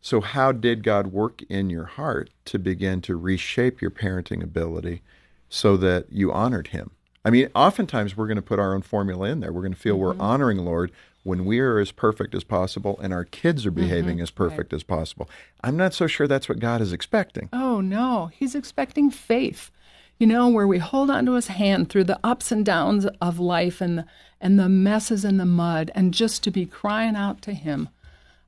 So, 0.01 0.19
how 0.19 0.51
did 0.51 0.83
God 0.83 1.07
work 1.07 1.43
in 1.43 1.69
your 1.69 1.85
heart 1.85 2.31
to 2.45 2.57
begin 2.57 3.01
to 3.01 3.15
reshape 3.15 3.81
your 3.81 3.91
parenting 3.91 4.43
ability 4.43 5.01
so 5.47 5.77
that 5.77 6.07
you 6.11 6.31
honored 6.31 6.67
Him? 6.67 6.91
I 7.23 7.29
mean, 7.29 7.49
oftentimes 7.53 8.17
we're 8.17 8.25
going 8.25 8.37
to 8.37 8.41
put 8.41 8.59
our 8.59 8.73
own 8.73 8.81
formula 8.81 9.29
in 9.29 9.41
there. 9.41 9.53
We're 9.53 9.61
going 9.61 9.73
to 9.73 9.79
feel 9.79 9.95
mm-hmm. 9.95 10.19
we're 10.19 10.25
honoring 10.25 10.57
the 10.57 10.63
Lord 10.63 10.91
when 11.23 11.45
we 11.45 11.59
are 11.59 11.79
as 11.79 11.91
perfect 11.91 12.33
as 12.33 12.43
possible 12.43 12.99
and 13.01 13.13
our 13.13 13.25
kids 13.25 13.65
are 13.65 13.71
behaving 13.71 14.15
mm-hmm. 14.15 14.23
as 14.23 14.31
perfect 14.31 14.73
right. 14.73 14.77
as 14.77 14.83
possible. 14.83 15.29
I'm 15.63 15.77
not 15.77 15.93
so 15.93 16.07
sure 16.07 16.27
that's 16.27 16.49
what 16.49 16.59
God 16.59 16.81
is 16.81 16.93
expecting. 16.93 17.49
Oh, 17.53 17.81
no. 17.81 18.31
He's 18.33 18.55
expecting 18.55 19.11
faith, 19.11 19.69
you 20.17 20.25
know, 20.25 20.49
where 20.49 20.67
we 20.67 20.79
hold 20.79 21.11
onto 21.11 21.33
his 21.33 21.47
hand 21.47 21.89
through 21.89 22.05
the 22.05 22.19
ups 22.23 22.51
and 22.51 22.65
downs 22.65 23.05
of 23.21 23.39
life 23.39 23.81
and 23.81 23.99
the, 23.99 24.05
and 24.39 24.59
the 24.59 24.69
messes 24.69 25.23
and 25.23 25.39
the 25.39 25.45
mud, 25.45 25.91
and 25.93 26.13
just 26.13 26.43
to 26.43 26.51
be 26.51 26.65
crying 26.65 27.15
out 27.15 27.41
to 27.43 27.53
him 27.53 27.89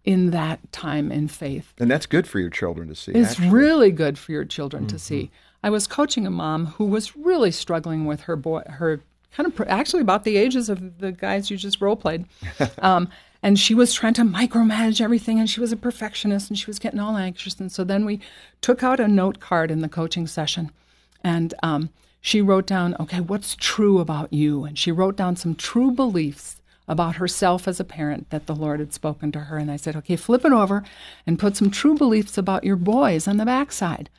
in 0.03 0.31
that 0.31 0.71
time 0.71 1.11
in 1.11 1.27
faith. 1.27 1.73
And 1.79 1.89
that's 1.89 2.07
good 2.07 2.27
for 2.27 2.39
your 2.39 2.49
children 2.49 2.87
to 2.89 2.95
see. 2.95 3.11
It's 3.13 3.33
actually. 3.33 3.49
really 3.49 3.91
good 3.91 4.17
for 4.17 4.31
your 4.31 4.45
children 4.45 4.83
mm-hmm. 4.83 4.95
to 4.95 4.99
see. 4.99 5.31
I 5.61 5.69
was 5.69 5.87
coaching 5.87 6.27
a 6.27 6.31
mom 6.31 6.65
who 6.65 6.85
was 6.85 7.15
really 7.15 7.51
struggling 7.51 8.05
with 8.05 8.21
her 8.21 8.35
boy, 8.35 8.63
her 8.65 9.01
kind 9.35 9.47
of 9.47 9.67
actually 9.67 10.01
about 10.01 10.23
the 10.23 10.37
ages 10.37 10.69
of 10.69 10.99
the 10.99 11.11
guys 11.11 11.49
you 11.49 11.57
just 11.57 11.81
role 11.81 11.95
played. 11.95 12.25
Um, 12.81 13.09
and 13.45 13.59
she 13.59 13.75
was 13.75 13.93
trying 13.93 14.13
to 14.13 14.21
micromanage 14.21 15.01
everything, 15.01 15.37
and 15.37 15.49
she 15.49 15.59
was 15.59 15.73
a 15.73 15.77
perfectionist, 15.77 16.49
and 16.49 16.57
she 16.57 16.65
was 16.65 16.79
getting 16.79 16.99
all 16.99 17.17
anxious. 17.17 17.59
And 17.59 17.69
so 17.69 17.83
then 17.83 18.05
we 18.05 18.21
took 18.61 18.83
out 18.83 19.01
a 19.01 19.07
note 19.07 19.41
card 19.41 19.69
in 19.69 19.81
the 19.81 19.89
coaching 19.89 20.27
session, 20.27 20.71
and 21.25 21.53
um, 21.61 21.89
she 22.21 22.41
wrote 22.41 22.65
down, 22.65 22.95
okay, 23.01 23.19
what's 23.19 23.57
true 23.57 23.99
about 23.99 24.31
you? 24.31 24.63
And 24.63 24.79
she 24.79 24.93
wrote 24.93 25.17
down 25.17 25.35
some 25.35 25.55
true 25.55 25.91
beliefs 25.91 26.61
about 26.87 27.17
herself 27.17 27.67
as 27.67 27.81
a 27.81 27.85
parent 27.85 28.29
that 28.29 28.45
the 28.45 28.55
Lord 28.55 28.79
had 28.79 28.93
spoken 28.93 29.29
to 29.33 29.41
her. 29.41 29.57
And 29.57 29.69
I 29.69 29.75
said, 29.75 29.97
okay, 29.97 30.15
flip 30.15 30.45
it 30.45 30.53
over 30.53 30.83
and 31.27 31.37
put 31.37 31.57
some 31.57 31.69
true 31.69 31.95
beliefs 31.95 32.37
about 32.37 32.63
your 32.63 32.77
boys 32.77 33.27
on 33.27 33.35
the 33.35 33.45
backside. 33.45 34.09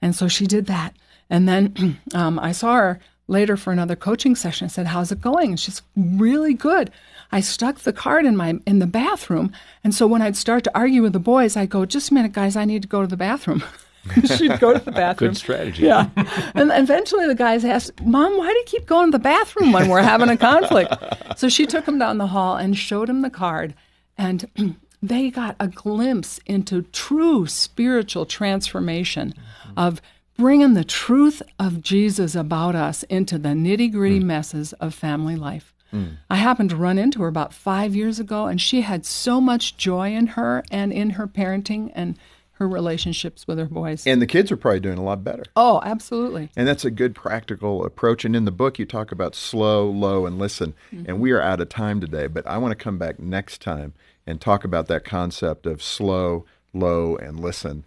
And 0.00 0.14
so 0.14 0.26
she 0.26 0.46
did 0.46 0.66
that. 0.66 0.94
And 1.30 1.48
then 1.48 2.00
um, 2.14 2.38
I 2.40 2.50
saw 2.50 2.74
her 2.74 3.00
later 3.28 3.56
for 3.56 3.72
another 3.72 3.96
coaching 3.96 4.34
session. 4.34 4.66
I 4.66 4.68
said, 4.68 4.86
"How's 4.86 5.12
it 5.12 5.20
going?" 5.20 5.50
And 5.50 5.60
she's 5.60 5.82
really 5.96 6.54
good. 6.54 6.90
I 7.30 7.40
stuck 7.40 7.80
the 7.80 7.92
card 7.92 8.26
in 8.26 8.36
my 8.36 8.58
in 8.66 8.78
the 8.78 8.86
bathroom, 8.86 9.52
and 9.82 9.94
so 9.94 10.06
when 10.06 10.22
I'd 10.22 10.36
start 10.36 10.64
to 10.64 10.76
argue 10.76 11.02
with 11.02 11.12
the 11.12 11.18
boys, 11.18 11.56
I'd 11.56 11.70
go, 11.70 11.86
"Just 11.86 12.10
a 12.10 12.14
minute, 12.14 12.32
guys, 12.32 12.56
I 12.56 12.64
need 12.64 12.82
to 12.82 12.88
go 12.88 13.00
to 13.00 13.06
the 13.06 13.16
bathroom." 13.16 13.62
She'd 14.36 14.58
go 14.58 14.72
to 14.72 14.84
the 14.84 14.90
bathroom. 14.90 15.30
Good 15.30 15.36
strategy. 15.36 15.84
Yeah. 15.84 16.08
And 16.54 16.72
eventually 16.72 17.26
the 17.26 17.34
guys 17.34 17.64
asked, 17.64 18.00
Mom, 18.02 18.36
why 18.36 18.48
do 18.48 18.58
you 18.58 18.64
keep 18.66 18.86
going 18.86 19.12
to 19.12 19.18
the 19.18 19.22
bathroom 19.22 19.72
when 19.72 19.88
we're 19.88 20.02
having 20.02 20.28
a 20.28 20.36
conflict? 20.36 20.92
so 21.36 21.48
she 21.48 21.66
took 21.66 21.86
him 21.86 21.98
down 21.98 22.18
the 22.18 22.26
hall 22.26 22.56
and 22.56 22.76
showed 22.76 23.08
him 23.08 23.22
the 23.22 23.30
card. 23.30 23.74
And 24.18 24.76
they 25.02 25.30
got 25.30 25.56
a 25.60 25.68
glimpse 25.68 26.40
into 26.46 26.82
true 26.82 27.46
spiritual 27.46 28.26
transformation 28.26 29.34
mm-hmm. 29.34 29.78
of 29.78 30.02
bringing 30.36 30.74
the 30.74 30.84
truth 30.84 31.42
of 31.58 31.82
Jesus 31.82 32.34
about 32.34 32.74
us 32.74 33.02
into 33.04 33.38
the 33.38 33.50
nitty 33.50 33.92
gritty 33.92 34.20
mm. 34.20 34.24
messes 34.24 34.72
of 34.74 34.94
family 34.94 35.36
life. 35.36 35.72
Mm. 35.92 36.16
I 36.30 36.36
happened 36.36 36.70
to 36.70 36.76
run 36.76 36.98
into 36.98 37.20
her 37.22 37.28
about 37.28 37.52
five 37.52 37.94
years 37.94 38.18
ago, 38.18 38.46
and 38.46 38.60
she 38.60 38.80
had 38.80 39.04
so 39.04 39.40
much 39.40 39.76
joy 39.76 40.14
in 40.14 40.28
her 40.28 40.64
and 40.70 40.92
in 40.92 41.10
her 41.10 41.26
parenting 41.26 41.92
and 41.94 42.18
her 42.52 42.68
relationships 42.68 43.46
with 43.46 43.58
her 43.58 43.66
boys. 43.66 44.06
And 44.06 44.22
the 44.22 44.26
kids 44.26 44.52
are 44.52 44.56
probably 44.56 44.80
doing 44.80 44.98
a 44.98 45.02
lot 45.02 45.24
better. 45.24 45.44
Oh, 45.56 45.80
absolutely. 45.84 46.50
And 46.56 46.66
that's 46.66 46.84
a 46.84 46.90
good 46.90 47.14
practical 47.14 47.84
approach. 47.84 48.24
And 48.24 48.36
in 48.36 48.44
the 48.44 48.52
book, 48.52 48.78
you 48.78 48.86
talk 48.86 49.12
about 49.12 49.34
slow, 49.34 49.90
low, 49.90 50.26
and 50.26 50.38
listen. 50.38 50.74
Mm-hmm. 50.92 51.04
And 51.08 51.20
we 51.20 51.32
are 51.32 51.42
out 51.42 51.60
of 51.60 51.68
time 51.68 52.00
today, 52.00 52.26
but 52.26 52.46
I 52.46 52.58
want 52.58 52.72
to 52.72 52.82
come 52.82 52.98
back 52.98 53.18
next 53.18 53.60
time 53.60 53.94
and 54.26 54.40
talk 54.40 54.64
about 54.64 54.86
that 54.88 55.04
concept 55.04 55.66
of 55.66 55.82
slow, 55.82 56.44
low, 56.72 57.16
and 57.16 57.40
listen 57.40 57.84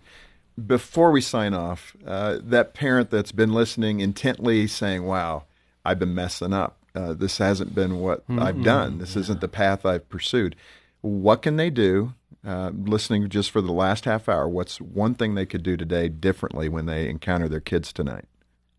before 0.63 1.11
we 1.11 1.21
sign 1.21 1.53
off, 1.53 1.95
uh, 2.05 2.39
that 2.41 2.73
parent 2.73 3.09
that's 3.09 3.31
been 3.31 3.53
listening 3.53 3.99
intently 3.99 4.67
saying, 4.67 5.03
wow, 5.03 5.43
I've 5.83 5.99
been 5.99 6.15
messing 6.15 6.53
up. 6.53 6.77
Uh, 6.95 7.13
this 7.13 7.37
hasn't 7.39 7.75
been 7.75 7.99
what 7.99 8.21
mm-hmm. 8.23 8.41
I've 8.41 8.63
done. 8.63 8.99
This 8.99 9.15
yeah. 9.15 9.21
isn't 9.21 9.41
the 9.41 9.47
path 9.49 9.85
I've 9.85 10.07
pursued. 10.07 10.55
What 11.01 11.41
can 11.41 11.57
they 11.57 11.69
do? 11.69 12.13
Uh, 12.45 12.71
listening 12.73 13.27
just 13.27 13.51
for 13.51 13.59
the 13.59 13.71
last 13.71 14.05
half 14.05 14.29
hour, 14.29 14.47
what's 14.47 14.79
one 14.79 15.15
thing 15.15 15.33
they 15.33 15.47
could 15.47 15.63
do 15.63 15.75
today 15.75 16.07
differently 16.07 16.69
when 16.69 16.85
they 16.85 17.09
encounter 17.09 17.49
their 17.49 17.59
kids 17.59 17.91
tonight? 17.91 18.25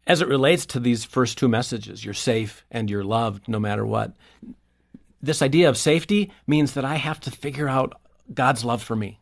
As 0.07 0.23
it 0.23 0.29
relates 0.29 0.65
to 0.67 0.81
these 0.81 1.05
first 1.05 1.37
two 1.37 1.49
messages, 1.49 2.05
you're 2.05 2.15
safe 2.15 2.65
and 2.71 2.89
you're 2.89 3.05
loved 3.05 3.49
no 3.49 3.59
matter 3.59 3.85
what. 3.85 4.15
This 5.21 5.43
idea 5.43 5.69
of 5.69 5.77
safety 5.77 6.31
means 6.47 6.75
that 6.75 6.85
I 6.85 6.95
have 6.95 7.19
to 7.21 7.31
figure 7.31 7.69
out 7.69 8.01
God's 8.33 8.65
love 8.65 8.83
for 8.83 8.95
me 8.95 9.19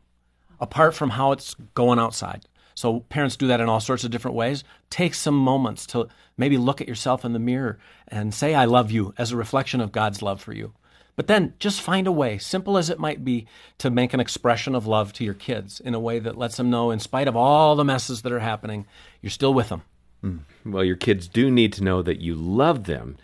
apart 0.61 0.95
from 0.95 1.11
how 1.11 1.33
it's 1.33 1.55
going 1.75 1.99
outside. 1.99 2.45
So 2.75 3.01
parents 3.01 3.37
do 3.37 3.47
that 3.47 3.61
in 3.61 3.69
all 3.69 3.81
sorts 3.81 4.05
of 4.05 4.11
different 4.11 4.37
ways. 4.37 4.65
Take 4.91 5.15
some 5.15 5.37
moments 5.37 5.87
to 5.87 6.09
maybe 6.37 6.59
look 6.59 6.81
at 6.81 6.89
yourself 6.89 7.25
in 7.25 7.33
the 7.33 7.39
mirror 7.39 7.79
and 8.09 8.35
say, 8.35 8.55
I 8.55 8.65
love 8.65 8.91
you 8.91 9.15
as 9.17 9.31
a 9.31 9.37
reflection 9.37 9.81
of 9.81 9.93
God's 9.93 10.23
love 10.23 10.41
for 10.41 10.53
you. 10.53 10.73
But 11.17 11.29
then 11.29 11.55
just 11.61 11.81
find 11.81 12.09
a 12.09 12.13
way, 12.13 12.39
simple 12.39 12.77
as 12.77 12.91
it 12.91 12.99
might 12.99 13.25
be, 13.25 13.47
to 13.79 13.91
make 13.91 14.13
an 14.13 14.21
expression 14.21 14.75
of 14.75 14.87
love 14.87 15.13
to 15.15 15.25
your 15.25 15.35
kids 15.35 15.79
in 15.79 15.95
a 15.95 16.01
way 16.01 16.19
that 16.19 16.37
lets 16.37 16.57
them 16.57 16.71
know, 16.71 16.91
in 16.91 16.99
spite 16.99 17.29
of 17.29 17.37
all 17.37 17.77
the 17.77 17.85
messes 17.85 18.23
that 18.23 18.33
are 18.33 18.41
happening, 18.41 18.87
you're 19.23 19.31
still 19.31 19.55
with 19.55 19.69
them. 19.69 19.83
Mm. 20.25 20.41
Well, 20.67 20.83
your 20.83 20.97
kids 20.97 21.29
do 21.29 21.51
need 21.51 21.73
to 21.75 21.85
know 21.85 22.03
that 22.03 22.21
you 22.21 22.35
love 22.35 22.85
them. 22.85 23.17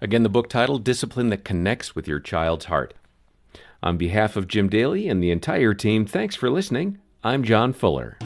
Again, 0.00 0.24
the 0.24 0.28
book 0.28 0.48
title 0.48 0.78
Discipline 0.78 1.30
That 1.30 1.44
Connects 1.44 1.94
with 1.94 2.08
Your 2.08 2.18
Child's 2.18 2.64
Heart. 2.64 2.94
On 3.86 3.96
behalf 3.96 4.34
of 4.34 4.48
Jim 4.48 4.68
Daly 4.68 5.08
and 5.08 5.22
the 5.22 5.30
entire 5.30 5.72
team, 5.72 6.06
thanks 6.06 6.34
for 6.34 6.50
listening. 6.50 6.98
I'm 7.22 7.44
John 7.44 7.72
Fuller. 7.72 8.18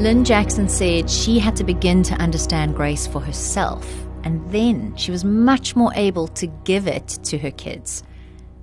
Lynn 0.00 0.24
Jackson 0.24 0.66
said 0.66 1.10
she 1.10 1.38
had 1.38 1.54
to 1.56 1.62
begin 1.62 2.02
to 2.04 2.14
understand 2.14 2.74
grace 2.74 3.06
for 3.06 3.20
herself, 3.20 3.86
and 4.24 4.50
then 4.50 4.96
she 4.96 5.10
was 5.10 5.26
much 5.26 5.76
more 5.76 5.92
able 5.94 6.28
to 6.28 6.46
give 6.64 6.86
it 6.86 7.06
to 7.24 7.36
her 7.36 7.50
kids. 7.50 8.02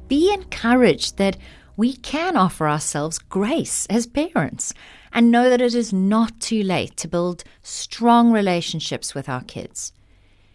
Be 0.07 0.33
encouraged 0.33 1.17
that 1.17 1.37
we 1.77 1.95
can 1.97 2.37
offer 2.37 2.67
ourselves 2.67 3.19
grace 3.19 3.85
as 3.85 4.07
parents 4.07 4.73
and 5.11 5.29
know 5.29 5.51
that 5.51 5.61
it 5.61 5.75
is 5.75 5.93
not 5.93 6.39
too 6.39 6.63
late 6.63 6.97
to 6.97 7.07
build 7.07 7.43
strong 7.61 8.31
relationships 8.31 9.13
with 9.13 9.29
our 9.29 9.43
kids. 9.43 9.93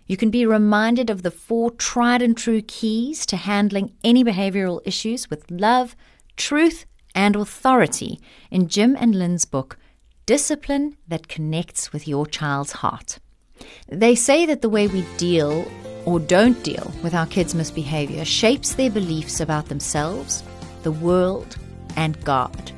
You 0.08 0.16
can 0.16 0.30
be 0.30 0.46
reminded 0.46 1.10
of 1.10 1.22
the 1.22 1.30
four 1.30 1.70
tried 1.70 2.22
and 2.22 2.34
true 2.34 2.62
keys 2.62 3.26
to 3.26 3.36
handling 3.36 3.92
any 4.02 4.24
behavioral 4.24 4.80
issues 4.86 5.28
with 5.28 5.50
love, 5.50 5.94
truth, 6.34 6.86
and 7.14 7.36
authority 7.36 8.18
in 8.50 8.68
Jim 8.68 8.96
and 8.98 9.14
Lynn's 9.14 9.44
book, 9.44 9.76
Discipline 10.24 10.96
That 11.06 11.28
Connects 11.28 11.92
with 11.92 12.08
Your 12.08 12.26
Child's 12.26 12.72
Heart. 12.72 13.18
They 13.88 14.14
say 14.14 14.46
that 14.46 14.62
the 14.62 14.70
way 14.70 14.86
we 14.86 15.04
deal 15.18 15.70
or 16.06 16.18
don't 16.20 16.62
deal 16.64 16.90
with 17.02 17.12
our 17.14 17.26
kids' 17.26 17.54
misbehavior 17.54 18.24
shapes 18.24 18.72
their 18.72 18.90
beliefs 18.90 19.40
about 19.40 19.66
themselves, 19.66 20.42
the 20.84 20.92
world, 20.92 21.58
and 21.96 22.18
God. 22.24 22.72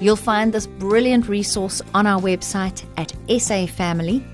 You'll 0.00 0.14
find 0.14 0.52
this 0.52 0.68
brilliant 0.68 1.26
resource 1.28 1.82
on 1.94 2.06
our 2.06 2.20
website 2.20 2.84
at 2.96 3.08
safamily.co.za 3.26 4.24